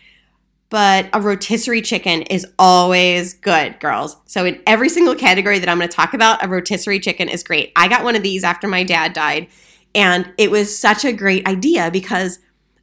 but 0.69 1.07
a 1.13 1.21
rotisserie 1.21 1.81
chicken 1.81 2.23
is 2.23 2.45
always 2.59 3.33
good, 3.35 3.79
girls. 3.79 4.17
So, 4.25 4.45
in 4.45 4.61
every 4.67 4.89
single 4.89 5.15
category 5.15 5.59
that 5.59 5.69
I'm 5.69 5.79
to 5.79 5.87
talk 5.87 6.13
about, 6.13 6.43
a 6.43 6.47
rotisserie 6.49 6.99
chicken 6.99 7.29
is 7.29 7.43
great. 7.43 7.71
I 7.75 7.87
got 7.87 8.03
one 8.03 8.15
of 8.15 8.23
these 8.23 8.43
after 8.43 8.67
my 8.67 8.83
dad 8.83 9.13
died, 9.13 9.47
and 9.95 10.31
it 10.37 10.51
was 10.51 10.77
such 10.77 11.05
a 11.05 11.13
great 11.13 11.47
idea 11.47 11.89
because 11.91 12.39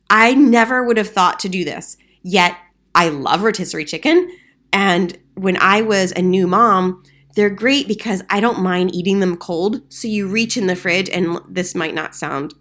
I 0.08 0.34
never 0.34 0.84
would 0.84 0.96
have 0.96 1.10
thought 1.10 1.40
to 1.40 1.48
do 1.48 1.64
this. 1.64 1.96
Yet, 2.22 2.56
I 2.94 3.08
love 3.08 3.42
rotisserie 3.42 3.84
chicken. 3.84 4.30
And 4.72 5.18
when 5.34 5.56
I 5.56 5.82
was 5.82 6.12
a 6.12 6.22
new 6.22 6.46
mom, 6.46 7.02
they're 7.34 7.50
great 7.50 7.88
because 7.88 8.22
I 8.30 8.40
don't 8.40 8.60
mind 8.60 8.94
eating 8.94 9.20
them 9.20 9.36
cold. 9.36 9.80
So 9.92 10.08
you 10.08 10.28
reach 10.28 10.56
in 10.56 10.66
the 10.66 10.76
fridge, 10.76 11.10
and 11.10 11.38
this 11.48 11.74
might 11.74 11.94
not 11.94 12.14
sound 12.14 12.54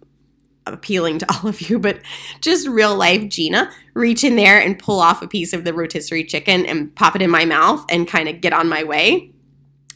appealing 0.66 1.18
to 1.20 1.26
all 1.32 1.48
of 1.48 1.60
you, 1.62 1.78
but 1.78 2.00
just 2.40 2.66
real 2.66 2.94
life 2.96 3.28
Gina, 3.28 3.70
reach 3.94 4.24
in 4.24 4.36
there 4.36 4.60
and 4.60 4.78
pull 4.78 5.00
off 5.00 5.22
a 5.22 5.28
piece 5.28 5.52
of 5.52 5.64
the 5.64 5.74
rotisserie 5.74 6.24
chicken 6.24 6.66
and 6.66 6.94
pop 6.94 7.14
it 7.14 7.22
in 7.22 7.30
my 7.30 7.44
mouth 7.44 7.84
and 7.88 8.08
kind 8.08 8.28
of 8.28 8.40
get 8.40 8.52
on 8.52 8.68
my 8.68 8.84
way. 8.84 9.30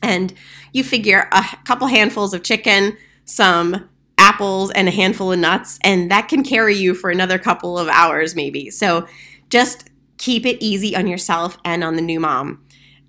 And 0.02 0.32
you 0.72 0.84
figure 0.84 1.28
a 1.32 1.44
couple 1.64 1.88
handfuls 1.88 2.32
of 2.32 2.44
chicken, 2.44 2.96
some 3.24 3.88
apples, 4.16 4.70
and 4.72 4.86
a 4.86 4.92
handful 4.92 5.32
of 5.32 5.38
nuts, 5.38 5.78
and 5.82 6.10
that 6.10 6.28
can 6.28 6.44
carry 6.44 6.76
you 6.76 6.94
for 6.94 7.10
another 7.10 7.38
couple 7.38 7.78
of 7.78 7.88
hours, 7.88 8.36
maybe. 8.36 8.70
So 8.70 9.08
just 9.48 9.88
keep 10.18 10.44
it 10.44 10.62
easy 10.62 10.94
on 10.94 11.06
yourself 11.06 11.56
and 11.64 11.82
on 11.82 11.96
the 11.96 12.02
new 12.02 12.20
mom. 12.20 12.64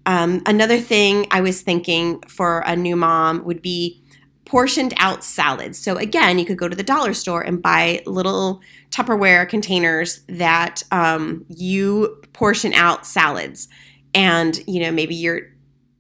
Um, 0.05 0.41
another 0.45 0.79
thing 0.79 1.27
I 1.31 1.41
was 1.41 1.61
thinking 1.61 2.21
for 2.21 2.59
a 2.65 2.75
new 2.75 2.95
mom 2.95 3.43
would 3.43 3.61
be 3.61 4.01
portioned 4.45 4.93
out 4.97 5.23
salads. 5.23 5.77
So 5.77 5.97
again, 5.97 6.39
you 6.39 6.45
could 6.45 6.57
go 6.57 6.67
to 6.67 6.75
the 6.75 6.83
dollar 6.83 7.13
store 7.13 7.41
and 7.41 7.61
buy 7.61 8.01
little 8.05 8.61
Tupperware 8.89 9.47
containers 9.47 10.21
that 10.27 10.81
um, 10.91 11.45
you 11.47 12.19
portion 12.33 12.73
out 12.73 13.05
salads, 13.05 13.67
and 14.15 14.59
you 14.65 14.79
know 14.79 14.91
maybe 14.91 15.13
you're 15.13 15.41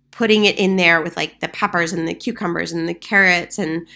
putting 0.09 0.45
it 0.45 0.57
in 0.57 0.75
there 0.75 1.01
with 1.01 1.15
like 1.15 1.39
the 1.39 1.47
peppers 1.47 1.93
and 1.93 2.07
the 2.07 2.15
cucumbers 2.15 2.71
and 2.71 2.89
the 2.89 2.93
carrots 2.95 3.59
and 3.59 3.87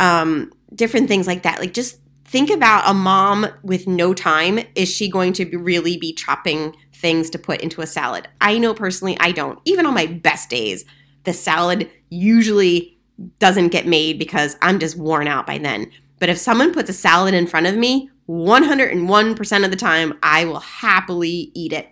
um, 0.00 0.52
different 0.74 1.06
things 1.06 1.28
like 1.28 1.44
that. 1.44 1.60
Like 1.60 1.72
just 1.72 1.98
think 2.32 2.50
about 2.50 2.88
a 2.88 2.94
mom 2.94 3.46
with 3.62 3.86
no 3.86 4.14
time. 4.14 4.58
Is 4.74 4.88
she 4.88 5.08
going 5.08 5.34
to 5.34 5.58
really 5.58 5.98
be 5.98 6.14
chopping 6.14 6.74
things 6.94 7.28
to 7.30 7.38
put 7.38 7.60
into 7.60 7.82
a 7.82 7.86
salad? 7.86 8.26
I 8.40 8.58
know 8.58 8.72
personally, 8.72 9.18
I 9.20 9.32
don't. 9.32 9.60
Even 9.66 9.84
on 9.84 9.92
my 9.92 10.06
best 10.06 10.48
days, 10.48 10.86
the 11.24 11.34
salad 11.34 11.90
usually 12.08 12.98
doesn't 13.38 13.68
get 13.68 13.86
made 13.86 14.18
because 14.18 14.56
I'm 14.62 14.78
just 14.78 14.96
worn 14.96 15.28
out 15.28 15.46
by 15.46 15.58
then. 15.58 15.90
But 16.18 16.30
if 16.30 16.38
someone 16.38 16.72
puts 16.72 16.88
a 16.88 16.94
salad 16.94 17.34
in 17.34 17.46
front 17.46 17.66
of 17.66 17.76
me, 17.76 18.10
101% 18.30 19.64
of 19.64 19.70
the 19.70 19.76
time, 19.76 20.18
I 20.22 20.46
will 20.46 20.60
happily 20.60 21.52
eat 21.54 21.74
it. 21.74 21.90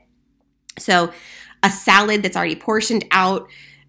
So, 0.78 1.12
a 1.62 1.70
salad 1.70 2.23
that's 2.23 2.37
already 2.37 2.56
portioned 2.56 3.04
out 3.11 3.47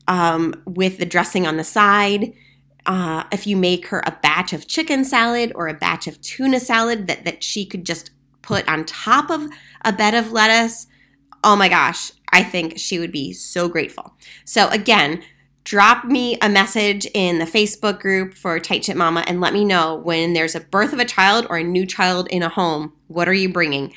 um, 0.09 0.61
with 0.65 0.97
the 0.97 1.05
dressing 1.05 1.47
on 1.47 1.55
the 1.55 1.63
side. 1.63 2.33
Uh, 2.85 3.23
if 3.31 3.45
you 3.45 3.55
make 3.55 3.87
her 3.87 4.01
a 4.05 4.17
batch 4.23 4.53
of 4.53 4.67
chicken 4.67 5.03
salad 5.03 5.51
or 5.55 5.67
a 5.67 5.73
batch 5.73 6.07
of 6.07 6.19
tuna 6.21 6.59
salad 6.59 7.07
that, 7.07 7.25
that 7.25 7.43
she 7.43 7.65
could 7.65 7.85
just 7.85 8.09
put 8.41 8.67
on 8.67 8.85
top 8.85 9.29
of 9.29 9.47
a 9.85 9.93
bed 9.93 10.13
of 10.15 10.31
lettuce, 10.31 10.87
oh 11.43 11.55
my 11.55 11.69
gosh, 11.69 12.11
I 12.31 12.43
think 12.43 12.79
she 12.79 12.97
would 12.97 13.11
be 13.11 13.33
so 13.33 13.69
grateful. 13.69 14.15
So, 14.45 14.67
again, 14.69 15.21
drop 15.63 16.05
me 16.05 16.37
a 16.41 16.49
message 16.49 17.05
in 17.13 17.37
the 17.37 17.45
Facebook 17.45 17.99
group 17.99 18.33
for 18.33 18.59
Tight 18.59 18.85
Ship 18.85 18.97
Mama 18.97 19.23
and 19.27 19.41
let 19.41 19.53
me 19.53 19.63
know 19.63 19.95
when 19.95 20.33
there's 20.33 20.55
a 20.55 20.61
birth 20.61 20.93
of 20.93 20.99
a 20.99 21.05
child 21.05 21.45
or 21.49 21.57
a 21.57 21.63
new 21.63 21.85
child 21.85 22.27
in 22.29 22.41
a 22.41 22.49
home. 22.49 22.93
What 23.07 23.29
are 23.29 23.33
you 23.33 23.49
bringing? 23.49 23.93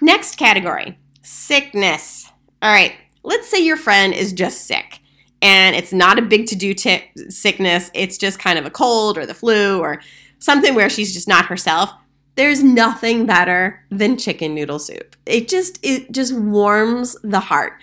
Next 0.00 0.36
category 0.36 0.98
sickness. 1.22 2.30
All 2.62 2.72
right, 2.72 2.94
let's 3.24 3.48
say 3.48 3.64
your 3.64 3.76
friend 3.76 4.14
is 4.14 4.32
just 4.32 4.64
sick 4.64 4.95
and 5.46 5.76
it's 5.76 5.92
not 5.92 6.18
a 6.18 6.22
big 6.22 6.48
to 6.48 6.56
do 6.56 6.74
t- 6.74 7.08
sickness, 7.28 7.88
it's 7.94 8.18
just 8.18 8.40
kind 8.40 8.58
of 8.58 8.66
a 8.66 8.70
cold 8.70 9.16
or 9.16 9.24
the 9.24 9.32
flu 9.32 9.78
or 9.78 10.02
something 10.40 10.74
where 10.74 10.90
she's 10.90 11.14
just 11.14 11.28
not 11.28 11.46
herself. 11.46 11.92
There's 12.34 12.64
nothing 12.64 13.26
better 13.26 13.86
than 13.88 14.18
chicken 14.18 14.56
noodle 14.56 14.80
soup. 14.80 15.14
It 15.24 15.46
just 15.46 15.78
it 15.84 16.10
just 16.10 16.34
warms 16.36 17.16
the 17.22 17.38
heart. 17.38 17.74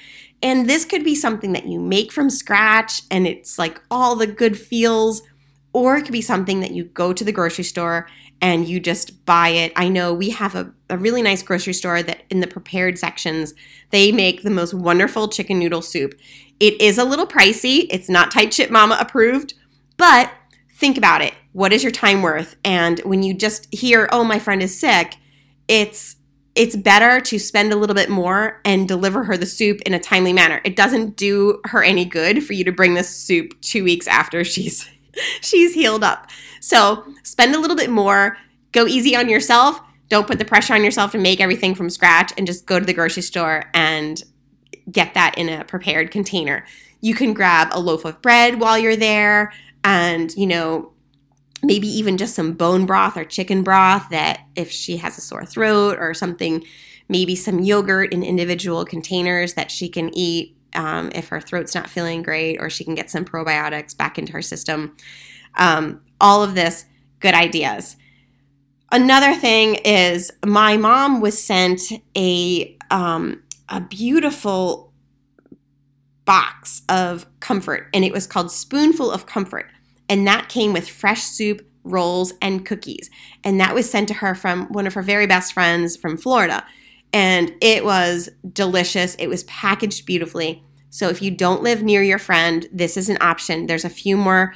And 0.41 0.70
this 0.70 0.84
could 0.84 1.05
be 1.05 1.15
something 1.15 1.53
that 1.53 1.65
you 1.65 1.79
make 1.79 2.12
from 2.12 2.29
scratch 2.29 3.03
and 3.10 3.25
it's 3.25 3.58
like 3.58 3.82
all 3.89 4.17
the 4.17 4.27
good 4.27 4.60
feels, 4.60 5.24
or 5.72 5.96
it 5.96 6.03
could 6.03 6.12
be 6.12 6.22
something 6.22 6.60
that 6.60 6.72
you 6.72 6.84
go 6.84 7.13
to 7.13 7.24
the 7.24 7.32
grocery 7.32 7.63
store 7.63 8.08
and 8.41 8.67
you 8.67 8.82
just 8.82 9.25
buy 9.25 9.48
it. 9.48 9.72
I 9.77 9.88
know 9.88 10.13
we 10.13 10.32
have 10.32 10.53
a, 10.53 10.70
a 10.89 10.98
really 10.98 11.22
nice 11.22 11.41
grocery 11.41 11.72
store 11.72 12.03
that 12.03 12.24
in 12.29 12.41
the 12.41 12.48
prepared 12.48 13.00
sections, 13.00 13.53
they 13.91 14.12
make 14.12 14.43
the 14.43 14.50
most 14.50 14.74
wonderful 14.74 15.29
chicken 15.29 15.60
noodle 15.60 15.82
soup. 15.82 16.13
It 16.60 16.79
is 16.81 16.98
a 16.98 17.03
little 17.03 17.27
pricey, 17.27 17.88
it's 17.89 18.10
not 18.10 18.31
Tight 18.31 18.53
Ship 18.53 18.69
Mama 18.69 18.98
approved, 19.00 19.53
but 19.98 20.31
think 20.75 20.98
about 20.98 21.22
it. 21.22 21.33
What 21.51 21.74
is 21.74 21.83
your 21.83 21.91
time 21.91 22.22
worth? 22.22 22.55
And 22.63 23.00
when 23.00 23.24
you 23.24 23.33
just 23.33 23.74
hear, 23.74 24.10
oh, 24.12 24.24
my 24.24 24.39
friend 24.39 24.62
is 24.62 24.77
sick, 24.77 25.17
it's 25.67 26.17
it's 26.55 26.75
better 26.75 27.19
to 27.19 27.39
spend 27.39 27.74
a 27.74 27.75
little 27.75 27.95
bit 27.95 28.12
more 28.12 28.62
and 28.63 28.88
deliver 28.88 29.24
her 29.24 29.36
the 29.36 29.45
soup 29.45 29.81
in 29.81 29.93
a 29.95 30.00
timely 30.00 30.33
manner. 30.33 30.62
It 30.63 30.75
doesn't 30.75 31.15
do 31.15 31.60
her 31.65 31.83
any 31.83 32.05
good 32.05 32.43
for 32.43 32.53
you 32.53 32.63
to 32.65 32.72
bring 32.72 32.93
this 32.93 33.10
soup 33.10 33.60
2 33.62 33.83
weeks 33.83 34.07
after 34.07 34.43
she's 34.43 34.88
she's 35.41 35.74
healed 35.74 36.03
up. 36.03 36.29
So, 36.60 37.05
spend 37.24 37.55
a 37.55 37.60
little 37.60 37.77
bit 37.77 37.89
more, 37.89 38.38
go 38.72 38.88
easy 38.88 39.15
on 39.15 39.29
yourself. 39.29 39.81
Don't 40.10 40.27
put 40.27 40.38
the 40.38 40.45
pressure 40.45 40.74
on 40.74 40.83
yourself 40.83 41.12
to 41.13 41.17
make 41.17 41.41
everything 41.41 41.74
from 41.74 41.89
scratch 41.89 42.33
and 42.38 42.45
just 42.45 42.65
go 42.65 42.79
to 42.79 42.86
the 42.86 42.93
grocery 42.93 43.24
store 43.24 43.65
and 43.74 44.24
get 44.91 45.13
that 45.13 45.37
in 45.37 45.49
a 45.49 45.63
prepared 45.63 46.11
container. 46.11 46.65
You 47.01 47.15
can 47.15 47.33
grab 47.33 47.69
a 47.71 47.79
loaf 47.79 48.05
of 48.05 48.21
bread 48.21 48.59
while 48.59 48.77
you're 48.77 48.95
there 48.95 49.53
and, 49.83 50.33
you 50.35 50.47
know, 50.47 50.93
maybe 51.61 51.87
even 51.87 52.17
just 52.17 52.35
some 52.35 52.53
bone 52.53 52.85
broth 52.85 53.15
or 53.17 53.23
chicken 53.23 53.63
broth 53.63 54.09
that 54.09 54.41
if 54.55 54.69
she 54.69 54.97
has 54.97 55.17
a 55.17 55.21
sore 55.21 55.45
throat 55.45 55.97
or 55.99 56.13
something, 56.13 56.63
maybe 57.07 57.35
some 57.35 57.59
yogurt 57.59 58.13
in 58.13 58.23
individual 58.23 58.85
containers 58.85 59.53
that 59.53 59.71
she 59.71 59.87
can 59.87 60.15
eat 60.17 60.57
um, 60.75 61.11
if 61.13 61.27
her 61.27 61.39
throat's 61.39 61.75
not 61.75 61.89
feeling 61.89 62.23
great, 62.23 62.57
or 62.59 62.69
she 62.69 62.83
can 62.83 62.95
get 62.95 63.09
some 63.09 63.23
probiotics 63.23 63.95
back 63.95 64.17
into 64.17 64.33
her 64.33 64.41
system. 64.41 64.95
Um, 65.55 66.01
all 66.19 66.43
of 66.43 66.55
this, 66.55 66.85
good 67.19 67.35
ideas. 67.35 67.95
Another 68.91 69.33
thing 69.35 69.75
is 69.85 70.31
my 70.45 70.77
mom 70.77 71.21
was 71.21 71.41
sent 71.41 71.81
a 72.17 72.75
um, 72.89 73.42
a 73.70 73.82
beautiful 73.82 74.93
box 76.25 76.82
of 76.88 77.25
comfort, 77.39 77.89
and 77.93 78.05
it 78.05 78.13
was 78.13 78.27
called 78.27 78.51
Spoonful 78.51 79.12
of 79.12 79.25
Comfort 79.25 79.70
and 80.10 80.27
that 80.27 80.50
came 80.50 80.74
with 80.74 80.88
fresh 80.88 81.24
soup, 81.24 81.67
rolls, 81.84 82.34
and 82.41 82.65
cookies. 82.65 83.10
And 83.43 83.60
that 83.60 83.74
was 83.74 83.89
sent 83.89 84.08
to 84.10 84.13
her 84.15 84.36
from 84.36 84.67
one 84.67 84.88
of 84.88 84.93
her 84.93 85.01
very 85.01 85.27
best 85.27 85.53
friends 85.53 85.98
from 85.98 86.17
Florida. 86.17 86.63
And 87.12 87.53
it 87.62 87.86
was 87.86 88.29
delicious. 88.51 89.15
It 89.15 89.27
was 89.27 89.43
packaged 89.46 90.05
beautifully. 90.05 90.63
So 90.89 91.10
if 91.10 91.22
you 91.22 91.32
don't 91.32 91.63
live 91.63 91.82
near 91.84 92.03
your 92.03 92.20
friend, 92.20 92.67
this 92.72 92.98
is 92.98 93.10
an 93.10 93.17
option. 93.22 93.65
There's 93.65 93.86
a 93.86 93.89
few 93.89 94.17
more 94.17 94.53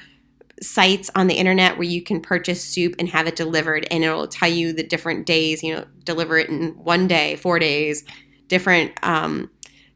sites 0.61 1.09
on 1.15 1.27
the 1.27 1.35
internet 1.35 1.77
where 1.77 1.87
you 1.87 2.01
can 2.01 2.19
purchase 2.19 2.63
soup 2.63 2.95
and 2.97 3.09
have 3.09 3.27
it 3.27 3.35
delivered 3.35 3.87
and 3.91 4.03
it'll 4.03 4.27
tell 4.27 4.49
you 4.49 4.73
the 4.73 4.81
different 4.81 5.27
days 5.27 5.61
you 5.61 5.75
know 5.75 5.85
deliver 6.03 6.35
it 6.35 6.49
in 6.49 6.69
one 6.83 7.07
day 7.07 7.35
four 7.35 7.59
days 7.59 8.03
different 8.47 8.91
um, 9.03 9.49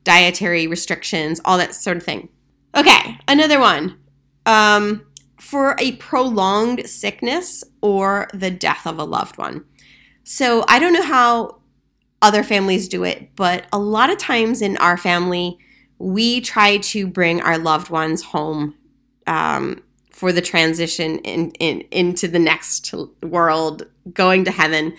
dietary 0.04 0.68
restrictions 0.68 1.40
all 1.46 1.58
that 1.58 1.74
sort 1.74 1.98
of 1.98 2.04
thing 2.04 2.30
okay 2.76 3.18
another 3.28 3.60
one 3.60 3.98
um, 4.46 5.06
for 5.42 5.76
a 5.80 5.94
prolonged 5.94 6.88
sickness 6.88 7.64
or 7.82 8.30
the 8.34 8.52
death 8.52 8.86
of 8.86 9.00
a 9.00 9.04
loved 9.04 9.38
one. 9.38 9.66
So 10.24 10.64
I 10.68 10.80
don't 10.80 10.94
know 10.94 11.02
how 11.02 11.62
other 12.22 12.44
families 12.44 12.88
do 12.88 13.04
it, 13.04 13.36
but 13.36 13.66
a 13.74 13.80
lot 13.80 14.12
of 14.12 14.20
times 14.20 14.62
in 14.62 14.78
our 14.78 14.98
family, 14.98 15.58
we 15.98 16.42
try 16.42 16.78
to 16.78 17.08
bring 17.08 17.42
our 17.42 17.58
loved 17.58 17.90
ones 17.90 18.22
home 18.22 18.76
um, 19.26 19.82
for 20.12 20.32
the 20.32 20.42
transition 20.42 21.18
in, 21.20 21.52
in, 21.60 21.82
into 21.90 22.28
the 22.28 22.40
next 22.40 22.94
world, 23.24 23.88
going 24.14 24.46
to 24.46 24.52
heaven. 24.52 24.96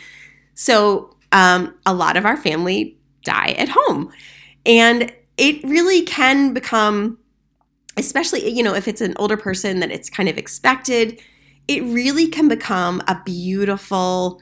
So 0.55 1.17
um, 1.31 1.75
a 1.87 1.95
lot 1.95 2.17
of 2.17 2.27
our 2.27 2.37
family 2.37 2.99
die 3.23 3.55
at 3.59 3.69
home. 3.69 4.13
And 4.67 5.13
it 5.37 5.63
really 5.65 6.03
can 6.03 6.53
become 6.53 7.19
especially 7.97 8.49
you 8.49 8.63
know 8.63 8.75
if 8.75 8.89
it's 8.89 9.01
an 9.01 9.15
older 9.19 9.37
person 9.37 9.81
that 9.81 9.91
it's 9.91 10.09
kind 10.09 10.29
of 10.29 10.39
expected 10.39 11.21
it 11.69 11.83
really 11.85 12.27
can 12.27 12.49
become 12.49 13.03
a 13.07 13.21
beautiful 13.25 14.41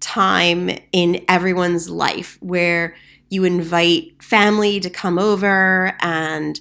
time 0.00 0.70
in 0.92 1.24
everyone's 1.28 1.88
life 1.88 2.38
where 2.40 2.94
you 3.28 3.44
invite 3.44 4.22
family 4.22 4.80
to 4.80 4.90
come 4.90 5.18
over 5.18 5.96
and 6.00 6.60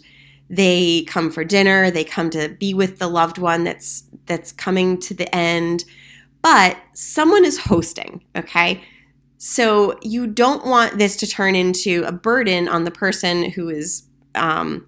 they 0.49 1.03
come 1.07 1.31
for 1.31 1.43
dinner 1.43 1.91
they 1.91 2.03
come 2.03 2.29
to 2.29 2.49
be 2.59 2.73
with 2.73 2.97
the 2.97 3.07
loved 3.07 3.37
one 3.37 3.63
that's 3.63 4.03
that's 4.25 4.51
coming 4.51 4.97
to 4.97 5.13
the 5.13 5.33
end 5.35 5.85
but 6.41 6.77
someone 6.93 7.45
is 7.45 7.59
hosting 7.59 8.23
okay 8.35 8.83
So 9.43 9.97
you 10.03 10.27
don't 10.27 10.67
want 10.67 10.99
this 10.99 11.15
to 11.15 11.25
turn 11.25 11.55
into 11.55 12.03
a 12.05 12.11
burden 12.11 12.67
on 12.67 12.83
the 12.83 12.91
person 12.91 13.49
who 13.49 13.69
is, 13.69 14.03
um, 14.35 14.85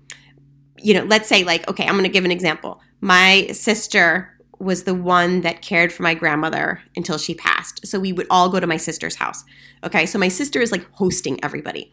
you 0.77 0.93
know, 0.93 1.03
let's 1.05 1.27
say, 1.27 1.43
like, 1.43 1.67
okay, 1.67 1.85
I'm 1.85 1.93
going 1.93 2.03
to 2.03 2.09
give 2.09 2.23
an 2.23 2.29
example. 2.29 2.79
My 3.01 3.47
sister 3.47 4.31
was 4.59 4.83
the 4.83 4.93
one 4.93 5.41
that 5.41 5.63
cared 5.63 5.91
for 5.91 6.03
my 6.03 6.13
grandmother 6.13 6.83
until 6.95 7.17
she 7.17 7.33
passed. 7.33 7.87
So 7.87 7.99
we 7.99 8.13
would 8.13 8.27
all 8.29 8.47
go 8.47 8.59
to 8.59 8.67
my 8.67 8.77
sister's 8.77 9.15
house. 9.15 9.43
Okay, 9.83 10.05
so 10.05 10.19
my 10.19 10.27
sister 10.27 10.61
is 10.61 10.71
like 10.71 10.87
hosting 10.91 11.43
everybody. 11.43 11.91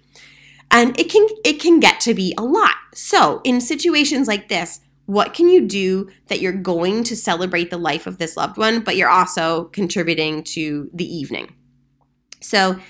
And 0.71 1.01
it 1.01 1.11
can 1.11 1.27
it 1.47 1.61
can 1.61 1.81
get 1.81 1.99
to 2.01 2.13
be 2.13 2.35
a 2.37 2.45
lot. 2.45 2.77
So, 2.95 3.41
in 3.43 3.63
situations 3.63 4.29
like 4.29 4.51
this, 4.51 4.81
what 5.07 5.33
can 5.33 5.49
you 5.49 5.67
do 5.67 6.11
that 6.27 6.43
you're 6.43 6.53
going 6.53 7.05
to 7.05 7.17
celebrate 7.17 7.71
the 7.71 7.79
life 7.79 8.07
of 8.07 8.19
this 8.19 8.37
loved 8.37 8.59
one, 8.59 8.81
but 8.81 8.97
you're 8.97 9.09
also 9.09 9.65
contributing 9.73 10.45
to 10.45 10.91
the 10.93 11.07
evening? 11.07 11.55
So, 12.41 12.81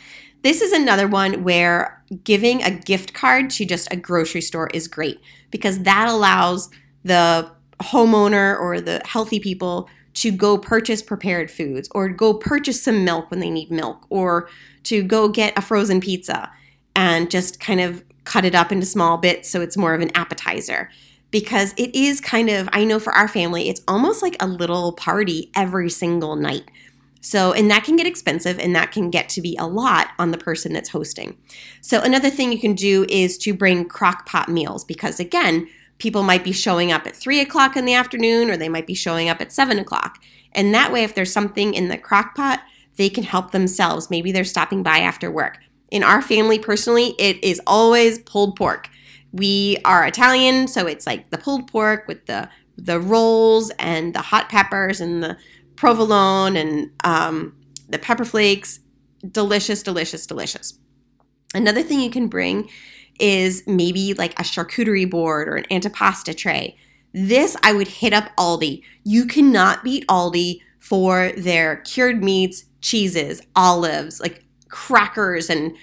this 0.42 0.62
is 0.62 0.72
another 0.72 1.06
one 1.06 1.44
where 1.44 2.02
giving 2.24 2.62
a 2.62 2.70
gift 2.70 3.12
card 3.12 3.50
to 3.50 3.66
just 3.66 3.92
a 3.92 3.96
grocery 3.96 4.40
store 4.40 4.70
is 4.72 4.88
great 4.88 5.20
because 5.50 5.80
that 5.80 6.08
allows 6.08 6.70
the 7.04 7.50
homeowner 7.82 8.58
or 8.58 8.80
the 8.80 9.02
healthy 9.04 9.38
people 9.38 9.88
to 10.14 10.30
go 10.30 10.58
purchase 10.58 11.02
prepared 11.02 11.50
foods 11.50 11.88
or 11.94 12.08
go 12.08 12.34
purchase 12.34 12.82
some 12.82 13.04
milk 13.04 13.30
when 13.30 13.40
they 13.40 13.50
need 13.50 13.70
milk 13.70 14.06
or 14.08 14.48
to 14.84 15.02
go 15.02 15.28
get 15.28 15.56
a 15.56 15.62
frozen 15.62 16.00
pizza 16.00 16.50
and 16.96 17.30
just 17.30 17.60
kind 17.60 17.80
of 17.80 18.02
cut 18.24 18.44
it 18.44 18.54
up 18.54 18.72
into 18.72 18.86
small 18.86 19.18
bits 19.18 19.48
so 19.48 19.60
it's 19.60 19.76
more 19.76 19.94
of 19.94 20.00
an 20.00 20.10
appetizer 20.14 20.90
because 21.30 21.72
it 21.76 21.94
is 21.94 22.20
kind 22.20 22.50
of 22.50 22.68
I 22.72 22.84
know 22.84 22.98
for 22.98 23.12
our 23.12 23.28
family 23.28 23.68
it's 23.68 23.82
almost 23.86 24.22
like 24.22 24.36
a 24.40 24.46
little 24.46 24.92
party 24.92 25.50
every 25.54 25.90
single 25.90 26.36
night. 26.36 26.70
So, 27.20 27.52
and 27.52 27.70
that 27.70 27.84
can 27.84 27.96
get 27.96 28.06
expensive 28.06 28.58
and 28.58 28.74
that 28.74 28.92
can 28.92 29.10
get 29.10 29.28
to 29.30 29.42
be 29.42 29.56
a 29.58 29.66
lot 29.66 30.08
on 30.18 30.30
the 30.30 30.38
person 30.38 30.72
that's 30.72 30.88
hosting. 30.88 31.36
So, 31.82 32.00
another 32.00 32.30
thing 32.30 32.50
you 32.50 32.58
can 32.58 32.74
do 32.74 33.04
is 33.08 33.36
to 33.38 33.52
bring 33.52 33.86
crock 33.86 34.26
pot 34.26 34.48
meals 34.48 34.84
because, 34.84 35.20
again, 35.20 35.68
people 35.98 36.22
might 36.22 36.42
be 36.42 36.52
showing 36.52 36.90
up 36.90 37.06
at 37.06 37.14
three 37.14 37.40
o'clock 37.40 37.76
in 37.76 37.84
the 37.84 37.94
afternoon 37.94 38.50
or 38.50 38.56
they 38.56 38.70
might 38.70 38.86
be 38.86 38.94
showing 38.94 39.28
up 39.28 39.40
at 39.40 39.52
seven 39.52 39.78
o'clock. 39.78 40.18
And 40.52 40.74
that 40.74 40.92
way, 40.92 41.04
if 41.04 41.14
there's 41.14 41.32
something 41.32 41.74
in 41.74 41.88
the 41.88 41.98
crock 41.98 42.34
pot, 42.34 42.60
they 42.96 43.08
can 43.08 43.24
help 43.24 43.52
themselves. 43.52 44.10
Maybe 44.10 44.32
they're 44.32 44.44
stopping 44.44 44.82
by 44.82 44.98
after 44.98 45.30
work. 45.30 45.58
In 45.90 46.02
our 46.02 46.22
family, 46.22 46.58
personally, 46.58 47.14
it 47.18 47.42
is 47.44 47.60
always 47.66 48.18
pulled 48.18 48.56
pork. 48.56 48.88
We 49.32 49.76
are 49.84 50.06
Italian, 50.06 50.68
so 50.68 50.86
it's 50.86 51.06
like 51.06 51.30
the 51.30 51.38
pulled 51.38 51.70
pork 51.70 52.08
with 52.08 52.26
the 52.26 52.48
the 52.76 52.98
rolls 52.98 53.70
and 53.78 54.14
the 54.14 54.22
hot 54.22 54.48
peppers 54.48 55.00
and 55.00 55.22
the 55.22 55.36
provolone 55.80 56.58
and 56.58 56.90
um, 57.04 57.56
the 57.88 57.98
pepper 57.98 58.24
flakes. 58.26 58.80
Delicious, 59.26 59.82
delicious, 59.82 60.26
delicious. 60.26 60.78
Another 61.54 61.82
thing 61.82 62.00
you 62.00 62.10
can 62.10 62.28
bring 62.28 62.68
is 63.18 63.64
maybe 63.66 64.12
like 64.12 64.38
a 64.38 64.42
charcuterie 64.42 65.10
board 65.10 65.48
or 65.48 65.56
an 65.56 65.64
antipasta 65.70 66.36
tray. 66.36 66.76
This 67.14 67.56
I 67.62 67.72
would 67.72 67.88
hit 67.88 68.12
up 68.12 68.30
Aldi. 68.36 68.82
You 69.04 69.24
cannot 69.24 69.82
beat 69.82 70.06
Aldi 70.06 70.60
for 70.78 71.32
their 71.32 71.76
cured 71.76 72.22
meats, 72.22 72.66
cheeses, 72.82 73.40
olives, 73.56 74.20
like 74.20 74.44
crackers 74.68 75.48
and 75.48 75.74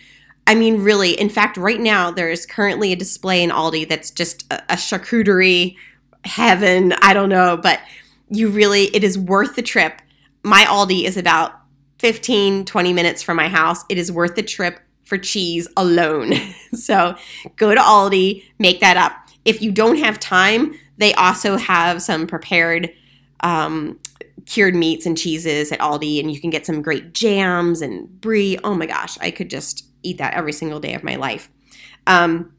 I 0.45 0.53
mean 0.53 0.83
really, 0.83 1.19
in 1.19 1.29
fact 1.29 1.57
right 1.57 1.79
now 1.79 2.11
there 2.11 2.29
is 2.29 2.45
currently 2.45 2.93
a 2.93 2.95
display 2.95 3.41
in 3.41 3.49
Aldi 3.49 3.89
that's 3.89 4.11
just 4.11 4.45
a, 4.53 4.73
a 4.73 4.75
charcuterie 4.75 5.75
heaven, 6.23 6.93
I 7.01 7.13
don't 7.13 7.29
know, 7.29 7.57
but 7.57 7.79
you 8.29 8.49
really 8.49 8.85
it 8.95 9.03
is 9.03 9.17
worth 9.17 9.55
the 9.55 9.61
trip. 9.61 10.01
My 10.43 10.63
Aldi 10.63 11.03
is 11.03 11.17
about 11.17 11.53
15 11.99 12.65
20 12.65 12.93
minutes 12.93 13.23
from 13.23 13.37
my 13.37 13.47
house. 13.47 13.83
It 13.89 13.97
is 13.97 14.11
worth 14.11 14.35
the 14.35 14.43
trip 14.43 14.79
for 15.03 15.17
cheese 15.17 15.67
alone. 15.77 16.33
so 16.73 17.15
go 17.55 17.73
to 17.73 17.81
Aldi, 17.81 18.43
make 18.59 18.81
that 18.81 18.97
up. 18.97 19.13
If 19.45 19.61
you 19.61 19.71
don't 19.71 19.97
have 19.97 20.19
time, 20.19 20.77
they 20.97 21.13
also 21.13 21.57
have 21.57 22.01
some 22.01 22.27
prepared 22.27 22.91
um, 23.39 23.99
cured 24.45 24.75
meats 24.75 25.05
and 25.05 25.17
cheeses 25.17 25.71
at 25.71 25.79
Aldi, 25.79 26.19
and 26.19 26.31
you 26.31 26.41
can 26.41 26.49
get 26.49 26.65
some 26.65 26.81
great 26.81 27.13
jams 27.13 27.81
and 27.81 28.19
brie. 28.19 28.57
Oh 28.63 28.73
my 28.73 28.85
gosh, 28.85 29.17
I 29.21 29.31
could 29.31 29.49
just 29.49 29.85
eat 30.03 30.17
that 30.17 30.33
every 30.33 30.53
single 30.53 30.79
day 30.79 30.93
of 30.93 31.03
my 31.03 31.15
life. 31.15 31.49
Um, 32.05 32.53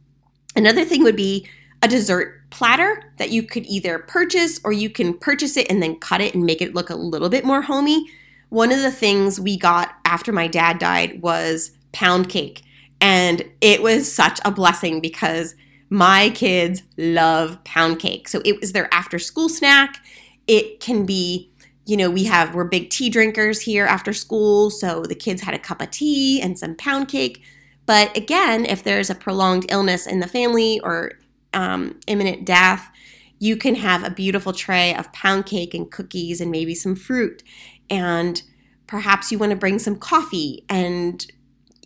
another 0.56 0.84
thing 0.84 1.02
would 1.02 1.16
be 1.16 1.48
a 1.82 1.88
dessert 1.88 2.37
platter 2.50 3.12
that 3.18 3.30
you 3.30 3.42
could 3.42 3.66
either 3.66 3.98
purchase 3.98 4.60
or 4.64 4.72
you 4.72 4.90
can 4.90 5.14
purchase 5.14 5.56
it 5.56 5.70
and 5.70 5.82
then 5.82 5.96
cut 5.96 6.20
it 6.20 6.34
and 6.34 6.44
make 6.44 6.62
it 6.62 6.74
look 6.74 6.90
a 6.90 6.94
little 6.94 7.28
bit 7.28 7.44
more 7.44 7.62
homey. 7.62 8.06
One 8.48 8.72
of 8.72 8.80
the 8.80 8.90
things 8.90 9.38
we 9.38 9.58
got 9.58 9.94
after 10.04 10.32
my 10.32 10.48
dad 10.48 10.78
died 10.78 11.20
was 11.20 11.72
pound 11.92 12.28
cake. 12.28 12.62
And 13.00 13.44
it 13.60 13.82
was 13.82 14.12
such 14.12 14.40
a 14.44 14.50
blessing 14.50 15.00
because 15.00 15.54
my 15.90 16.30
kids 16.30 16.82
love 16.96 17.62
pound 17.64 17.98
cake. 17.98 18.28
So 18.28 18.40
it 18.44 18.60
was 18.60 18.72
their 18.72 18.92
after 18.92 19.18
school 19.18 19.48
snack. 19.48 20.04
It 20.46 20.80
can 20.80 21.06
be, 21.06 21.50
you 21.86 21.96
know, 21.96 22.10
we 22.10 22.24
have, 22.24 22.54
we're 22.54 22.64
big 22.64 22.90
tea 22.90 23.10
drinkers 23.10 23.60
here 23.60 23.86
after 23.86 24.12
school. 24.12 24.70
So 24.70 25.02
the 25.02 25.14
kids 25.14 25.42
had 25.42 25.54
a 25.54 25.58
cup 25.58 25.80
of 25.80 25.90
tea 25.90 26.40
and 26.40 26.58
some 26.58 26.74
pound 26.74 27.08
cake. 27.08 27.42
But 27.86 28.14
again, 28.16 28.66
if 28.66 28.82
there's 28.82 29.08
a 29.08 29.14
prolonged 29.14 29.66
illness 29.70 30.06
in 30.06 30.20
the 30.20 30.26
family 30.26 30.80
or 30.80 31.12
um, 31.54 31.98
imminent 32.06 32.44
death, 32.44 32.90
you 33.38 33.56
can 33.56 33.76
have 33.76 34.04
a 34.04 34.10
beautiful 34.10 34.52
tray 34.52 34.94
of 34.94 35.12
pound 35.12 35.46
cake 35.46 35.74
and 35.74 35.90
cookies 35.90 36.40
and 36.40 36.50
maybe 36.50 36.74
some 36.74 36.96
fruit. 36.96 37.42
And 37.88 38.42
perhaps 38.86 39.30
you 39.30 39.38
want 39.38 39.50
to 39.50 39.56
bring 39.56 39.78
some 39.78 39.96
coffee 39.96 40.64
and 40.68 41.26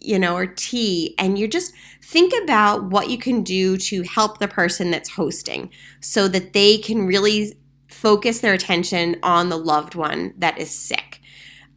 you 0.04 0.18
know, 0.18 0.36
or 0.36 0.46
tea, 0.46 1.14
and 1.18 1.38
you 1.38 1.46
just 1.46 1.72
think 2.02 2.32
about 2.42 2.84
what 2.84 3.08
you 3.08 3.16
can 3.16 3.42
do 3.42 3.76
to 3.76 4.02
help 4.02 4.38
the 4.38 4.48
person 4.48 4.90
that's 4.90 5.10
hosting 5.10 5.70
so 6.00 6.28
that 6.28 6.52
they 6.52 6.78
can 6.78 7.06
really 7.06 7.56
focus 7.88 8.40
their 8.40 8.52
attention 8.52 9.16
on 9.22 9.48
the 9.48 9.58
loved 9.58 9.94
one 9.94 10.34
that 10.38 10.58
is 10.58 10.70
sick. 10.70 11.20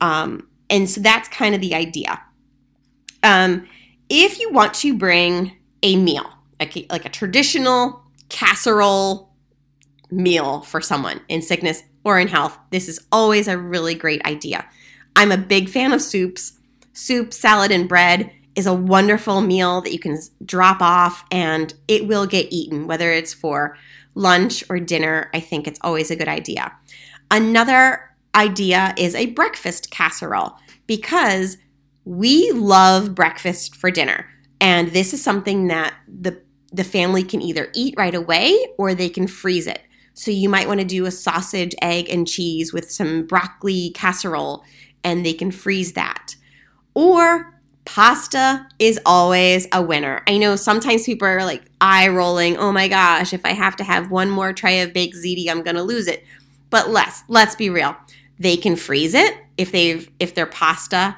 Um, 0.01 0.47
and 0.69 0.89
so 0.89 1.01
that's 1.01 1.29
kind 1.29 1.53
of 1.53 1.61
the 1.61 1.75
idea. 1.75 2.21
Um, 3.21 3.67
if 4.09 4.39
you 4.39 4.51
want 4.51 4.73
to 4.75 4.97
bring 4.97 5.57
a 5.83 5.95
meal, 5.95 6.29
a, 6.61 6.85
like 6.89 7.05
a 7.05 7.09
traditional 7.09 8.03
casserole 8.29 9.31
meal 10.11 10.61
for 10.61 10.81
someone 10.81 11.21
in 11.27 11.41
sickness 11.41 11.83
or 12.03 12.19
in 12.19 12.27
health, 12.27 12.57
this 12.69 12.87
is 12.87 12.99
always 13.11 13.47
a 13.47 13.57
really 13.57 13.95
great 13.95 14.23
idea. 14.25 14.67
I'm 15.15 15.31
a 15.31 15.37
big 15.37 15.69
fan 15.69 15.93
of 15.93 16.01
soups 16.01 16.53
soup, 16.95 17.33
salad, 17.33 17.71
and 17.71 17.87
bread 17.87 18.31
is 18.55 18.65
a 18.65 18.73
wonderful 18.73 19.41
meal 19.41 19.81
that 19.81 19.91
you 19.91 19.99
can 19.99 20.17
drop 20.43 20.81
off 20.81 21.25
and 21.29 21.73
it 21.87 22.07
will 22.07 22.25
get 22.25 22.51
eaten, 22.51 22.87
whether 22.87 23.11
it's 23.11 23.33
for 23.33 23.77
lunch 24.15 24.63
or 24.69 24.79
dinner. 24.79 25.29
I 25.33 25.41
think 25.41 25.67
it's 25.67 25.79
always 25.83 26.09
a 26.09 26.15
good 26.15 26.29
idea. 26.29 26.71
Another 27.29 28.15
idea 28.33 28.93
is 28.97 29.13
a 29.13 29.27
breakfast 29.27 29.91
casserole 29.91 30.55
because 30.87 31.57
we 32.05 32.51
love 32.51 33.13
breakfast 33.13 33.75
for 33.75 33.91
dinner. 33.91 34.25
And 34.61 34.89
this 34.89 35.13
is 35.13 35.21
something 35.21 35.67
that 35.67 35.95
the, 36.07 36.41
the 36.75 36.83
family 36.83 37.23
can 37.23 37.41
either 37.41 37.69
eat 37.73 37.93
right 37.97 38.15
away 38.15 38.55
or 38.77 38.93
they 38.93 39.09
can 39.09 39.27
freeze 39.27 39.67
it. 39.67 39.81
So 40.13 40.31
you 40.31 40.49
might 40.49 40.67
want 40.67 40.79
to 40.79 40.85
do 40.85 41.05
a 41.05 41.11
sausage, 41.11 41.75
egg, 41.81 42.09
and 42.09 42.27
cheese 42.27 42.71
with 42.71 42.89
some 42.89 43.25
broccoli 43.25 43.91
casserole, 43.93 44.63
and 45.03 45.25
they 45.25 45.33
can 45.33 45.51
freeze 45.51 45.93
that 45.93 46.35
or 46.95 47.53
pasta 47.83 48.65
is 48.79 48.99
always 49.05 49.67
a 49.71 49.81
winner. 49.81 50.23
I 50.27 50.37
know 50.39 50.55
sometimes 50.55 51.03
people 51.03 51.27
are 51.27 51.45
like 51.45 51.61
eye 51.79 52.07
rolling, 52.07 52.57
oh 52.57 52.71
my 52.71 52.87
gosh, 52.87 53.31
if 53.31 53.45
I 53.45 53.53
have 53.53 53.75
to 53.75 53.83
have 53.83 54.09
one 54.09 54.31
more 54.31 54.53
tray 54.53 54.81
of 54.81 54.93
baked 54.93 55.15
ziti, 55.15 55.47
I'm 55.47 55.61
to 55.63 55.83
lose 55.83 56.07
it. 56.07 56.23
But 56.71 56.89
let's 56.89 57.23
let's 57.27 57.55
be 57.55 57.69
real. 57.69 57.95
They 58.39 58.57
can 58.57 58.75
freeze 58.75 59.13
it 59.13 59.37
if 59.57 59.71
they've 59.71 60.09
if 60.19 60.33
their 60.33 60.47
pasta 60.47 61.15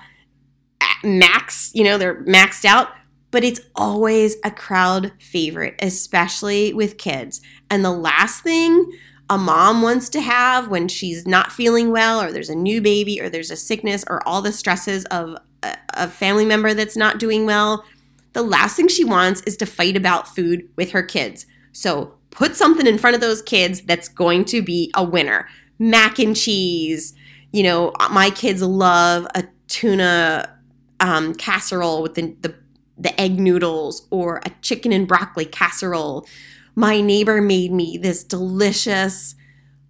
eh, 0.81 0.85
max, 1.03 1.71
you 1.73 1.85
know, 1.85 1.97
they're 1.97 2.21
maxed 2.25 2.65
out, 2.65 2.89
but 3.37 3.43
it's 3.43 3.61
always 3.75 4.35
a 4.43 4.49
crowd 4.49 5.11
favorite, 5.19 5.75
especially 5.79 6.73
with 6.73 6.97
kids. 6.97 7.39
And 7.69 7.85
the 7.85 7.91
last 7.91 8.41
thing 8.41 8.91
a 9.29 9.37
mom 9.37 9.83
wants 9.83 10.09
to 10.09 10.21
have 10.21 10.69
when 10.69 10.87
she's 10.87 11.27
not 11.27 11.51
feeling 11.51 11.91
well 11.91 12.19
or 12.19 12.31
there's 12.31 12.49
a 12.49 12.55
new 12.55 12.81
baby 12.81 13.21
or 13.21 13.29
there's 13.29 13.51
a 13.51 13.55
sickness 13.55 14.03
or 14.09 14.27
all 14.27 14.41
the 14.41 14.51
stresses 14.51 15.05
of 15.05 15.37
a 15.93 16.07
family 16.07 16.45
member 16.45 16.73
that's 16.73 16.97
not 16.97 17.19
doing 17.19 17.45
well, 17.45 17.85
the 18.33 18.41
last 18.41 18.75
thing 18.75 18.87
she 18.87 19.03
wants 19.03 19.41
is 19.41 19.55
to 19.57 19.67
fight 19.67 19.95
about 19.95 20.27
food 20.27 20.67
with 20.75 20.89
her 20.89 21.03
kids. 21.03 21.45
So 21.73 22.15
put 22.31 22.55
something 22.55 22.87
in 22.87 22.97
front 22.97 23.13
of 23.13 23.21
those 23.21 23.43
kids 23.43 23.81
that's 23.81 24.07
going 24.07 24.45
to 24.45 24.63
be 24.63 24.89
a 24.95 25.03
winner. 25.03 25.47
Mac 25.77 26.17
and 26.17 26.35
cheese. 26.35 27.13
You 27.51 27.61
know, 27.61 27.93
my 28.09 28.31
kids 28.31 28.63
love 28.63 29.27
a 29.35 29.43
tuna 29.67 30.57
um, 30.99 31.35
casserole 31.35 32.01
with 32.01 32.15
the, 32.15 32.35
the 32.41 32.55
the 32.97 33.19
egg 33.19 33.39
noodles 33.39 34.07
or 34.09 34.41
a 34.45 34.49
chicken 34.61 34.91
and 34.91 35.07
broccoli 35.07 35.45
casserole. 35.45 36.27
My 36.75 37.01
neighbor 37.01 37.41
made 37.41 37.71
me 37.71 37.97
this 37.97 38.23
delicious 38.23 39.35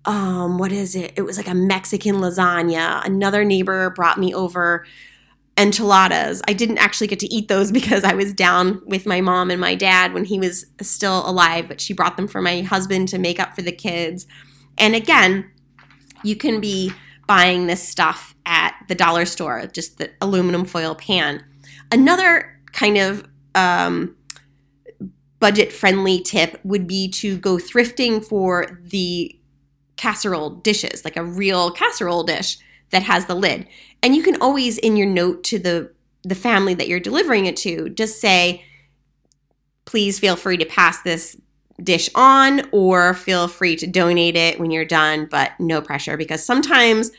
um 0.06 0.58
what 0.58 0.72
is 0.72 0.96
it? 0.96 1.14
It 1.16 1.24
was 1.24 1.38
like 1.38 1.50
a 1.50 1.54
Mexican 1.54 2.16
lasagna. 2.16 3.06
Another 3.06 3.44
neighbor 3.44 3.90
brought 3.90 4.18
me 4.18 4.34
over 4.34 4.86
enchiladas. 5.58 6.42
I 6.48 6.54
didn't 6.54 6.78
actually 6.78 7.08
get 7.08 7.20
to 7.20 7.34
eat 7.34 7.48
those 7.48 7.72
because 7.80 8.04
I 8.04 8.14
was 8.14 8.34
down 8.34 8.82
with 8.86 9.06
my 9.06 9.22
mom 9.22 9.52
and 9.52 9.60
my 9.60 9.76
dad 9.76 10.14
when 10.14 10.26
he 10.26 10.40
was 10.40 10.66
still 10.82 11.28
alive, 11.30 11.68
but 11.68 11.82
she 11.82 11.94
brought 11.94 12.18
them 12.18 12.28
for 12.28 12.42
my 12.42 12.62
husband 12.62 13.10
to 13.10 13.18
make 13.18 13.40
up 13.40 13.56
for 13.56 13.62
the 13.62 13.72
kids. 13.72 14.28
And 14.78 14.96
again, 14.96 15.52
you 16.24 16.36
can 16.36 16.62
be 16.62 16.94
buying 17.28 17.68
this 17.68 17.86
stuff 17.86 18.36
at 18.46 18.76
the 18.88 18.96
dollar 18.96 19.26
store, 19.26 19.68
just 19.68 19.98
the 19.98 20.12
aluminum 20.22 20.66
foil 20.66 20.96
pan. 20.96 21.44
Another 21.92 22.57
kind 22.74 22.98
of 22.98 23.28
um, 23.56 24.16
budget 25.40 25.72
friendly 25.72 26.22
tip 26.22 26.60
would 26.64 26.88
be 26.88 27.10
to 27.10 27.38
go 27.38 27.58
thrifting 27.58 28.24
for 28.24 28.80
the 28.84 29.38
casserole 29.96 30.52
dishes, 30.52 31.04
like 31.04 31.18
a 31.18 31.24
real 31.24 31.72
casserole 31.72 32.24
dish 32.24 32.58
that 32.92 33.04
has 33.04 33.26
the 33.26 33.36
lid. 33.36 33.68
And 34.02 34.16
you 34.16 34.24
can 34.24 34.42
always 34.42 34.78
in 34.78 34.96
your 34.96 35.08
note 35.08 35.44
to 35.46 35.60
the 35.60 35.92
the 36.24 36.36
family 36.36 36.74
that 36.74 36.88
you're 36.90 37.00
delivering 37.00 37.46
it 37.46 37.56
to 37.56 37.88
just 37.90 38.20
say 38.20 38.64
please 39.86 40.20
feel 40.20 40.36
free 40.36 40.58
to 40.58 40.66
pass 40.66 41.02
this 41.02 41.38
dish 41.82 42.10
on 42.14 42.62
or 42.72 43.14
feel 43.14 43.48
free 43.48 43.76
to 43.78 43.88
donate 43.88 44.36
it 44.36 44.60
when 44.60 44.70
you're 44.70 44.84
done, 44.84 45.28
but 45.32 45.52
no 45.60 45.82
pressure 45.82 46.18
because 46.18 46.46
sometimes 46.46 47.12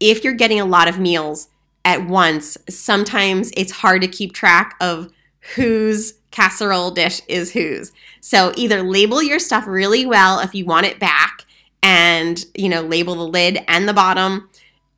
if 0.00 0.22
you're 0.22 0.34
getting 0.34 0.60
a 0.60 0.64
lot 0.64 0.88
of 0.88 0.98
meals 0.98 1.48
at 1.84 2.06
once, 2.06 2.56
sometimes 2.68 3.50
it's 3.56 3.72
hard 3.72 4.02
to 4.02 4.08
keep 4.08 4.32
track 4.32 4.76
of 4.80 5.10
whose 5.56 6.14
casserole 6.30 6.90
dish 6.90 7.20
is 7.28 7.52
whose. 7.52 7.92
So 8.20 8.52
either 8.56 8.82
label 8.82 9.22
your 9.22 9.38
stuff 9.38 9.66
really 9.66 10.06
well 10.06 10.40
if 10.40 10.54
you 10.54 10.64
want 10.64 10.86
it 10.86 10.98
back 10.98 11.44
and, 11.82 12.44
you 12.54 12.68
know, 12.68 12.82
label 12.82 13.14
the 13.14 13.26
lid 13.26 13.58
and 13.68 13.88
the 13.88 13.92
bottom 13.92 14.48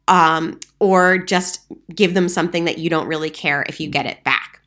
um, 0.09 0.61
or 0.79 1.19
just 1.19 1.61
give 1.95 2.15
them 2.15 2.29
something 2.29 2.67
that 2.67 2.79
you 2.79 2.91
don't 2.91 3.09
really 3.09 3.31
care 3.31 3.65
if 3.69 3.81
you 3.81 3.89
get 3.89 4.07
it 4.07 4.23
back. 4.25 4.61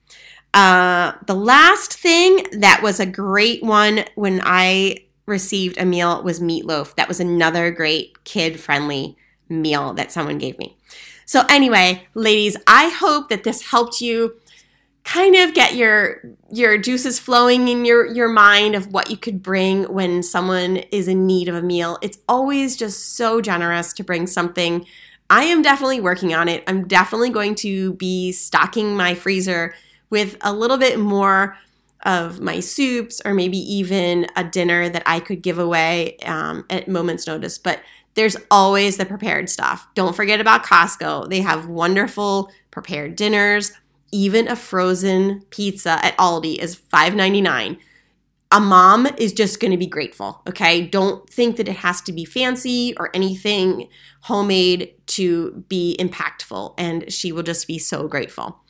Uh, 0.54 1.14
the 1.28 1.36
last 1.36 1.94
thing 1.94 2.46
that 2.52 2.82
was 2.82 3.00
a 3.00 3.06
great 3.06 3.62
one 3.62 4.04
when 4.16 4.42
I 4.44 4.98
received 5.26 5.78
a 5.78 5.86
meal 5.86 6.24
was 6.24 6.40
meatloaf. 6.40 6.96
That 6.96 7.08
was 7.08 7.20
another 7.20 7.70
great 7.70 8.24
kid 8.24 8.60
friendly 8.60 9.18
meal 9.50 9.94
that 9.94 10.12
someone 10.12 10.38
gave 10.38 10.58
me. 10.58 10.77
So, 11.28 11.44
anyway, 11.50 12.08
ladies, 12.14 12.56
I 12.68 12.88
hope 12.88 13.28
that 13.30 13.44
this 13.44 13.62
helped 13.64 14.00
you 14.00 14.38
kind 15.04 15.36
of 15.36 15.54
get 15.54 15.76
your 15.76 16.22
your 16.52 16.78
juices 16.78 17.20
flowing 17.20 17.68
in 17.68 17.84
your 17.84 18.06
your 18.06 18.30
mind 18.30 18.76
of 18.76 18.94
what 18.94 19.10
you 19.12 19.18
could 19.18 19.44
bring 19.44 19.84
when 19.86 20.24
someone 20.24 20.78
is 20.78 21.10
in 21.10 21.28
need 21.28 21.50
of 21.50 21.56
a 21.56 21.62
meal. 21.62 21.98
It's 22.02 22.18
always 22.30 22.78
just 22.78 23.16
so 23.18 23.42
generous 23.42 23.92
to 23.94 24.04
bring 24.04 24.26
something. 24.26 24.86
I 25.30 25.44
am 25.44 25.62
definitely 25.62 26.00
working 26.00 26.34
on 26.34 26.48
it. 26.48 26.64
I'm 26.66 26.88
definitely 26.88 27.30
going 27.30 27.56
to 27.56 27.94
be 27.96 28.32
stocking 28.32 28.96
my 28.96 29.14
freezer 29.14 29.76
with 30.10 30.38
a 30.40 30.54
little 30.54 30.78
bit 30.78 30.98
more 30.98 31.58
of 32.06 32.40
my 32.40 32.62
soups 32.62 33.22
or 33.26 33.34
maybe 33.34 33.58
even 33.58 34.28
a 34.38 34.46
dinner 34.46 34.88
that 34.88 35.04
I 35.06 35.20
could 35.20 35.42
give 35.42 35.60
away 35.60 36.16
um, 36.26 36.66
at 36.70 36.88
moment's 36.88 37.28
notice. 37.28 37.58
But 37.58 37.82
there's 38.18 38.36
always 38.50 38.98
the 38.98 39.06
prepared 39.06 39.48
stuff. 39.48 39.88
Don't 39.94 40.16
forget 40.16 40.42
about 40.42 40.66
Costco. 40.66 41.30
They 41.30 41.42
have 41.42 41.68
wonderful 41.68 42.52
prepared 42.72 43.16
dinners. 43.16 43.72
Even 44.12 44.48
a 44.48 44.56
frozen 44.56 45.44
pizza 45.52 46.04
at 46.04 46.18
Aldi 46.18 46.58
is 46.58 46.76
$5.99. 46.76 47.78
A 48.52 48.60
mom 48.60 49.06
is 49.18 49.34
just 49.34 49.60
going 49.60 49.72
to 49.72 49.78
be 49.78 49.86
grateful, 49.86 50.42
okay? 50.48 50.82
Don't 50.82 51.30
think 51.30 51.58
that 51.58 51.68
it 51.68 51.78
has 51.78 52.02
to 52.02 52.12
be 52.12 52.26
fancy 52.26 52.96
or 52.98 53.12
anything 53.14 53.88
homemade 54.22 54.96
to 55.08 55.64
be 55.70 55.96
impactful, 56.00 56.74
and 56.78 57.14
she 57.14 57.32
will 57.32 57.44
just 57.44 57.68
be 57.68 57.78
so 57.78 58.08
grateful. 58.08 58.64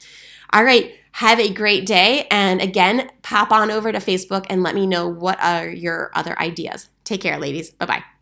All 0.51 0.63
right, 0.63 0.93
have 1.13 1.39
a 1.39 1.53
great 1.53 1.85
day. 1.85 2.27
And 2.29 2.61
again, 2.61 3.11
pop 3.21 3.51
on 3.51 3.71
over 3.71 3.91
to 3.93 3.99
Facebook 3.99 4.45
and 4.49 4.61
let 4.61 4.75
me 4.75 4.85
know 4.85 5.07
what 5.07 5.41
are 5.41 5.69
your 5.69 6.11
other 6.15 6.37
ideas. 6.37 6.89
Take 7.05 7.21
care, 7.21 7.39
ladies. 7.39 7.69
Bye 7.69 7.85
bye. 7.85 8.16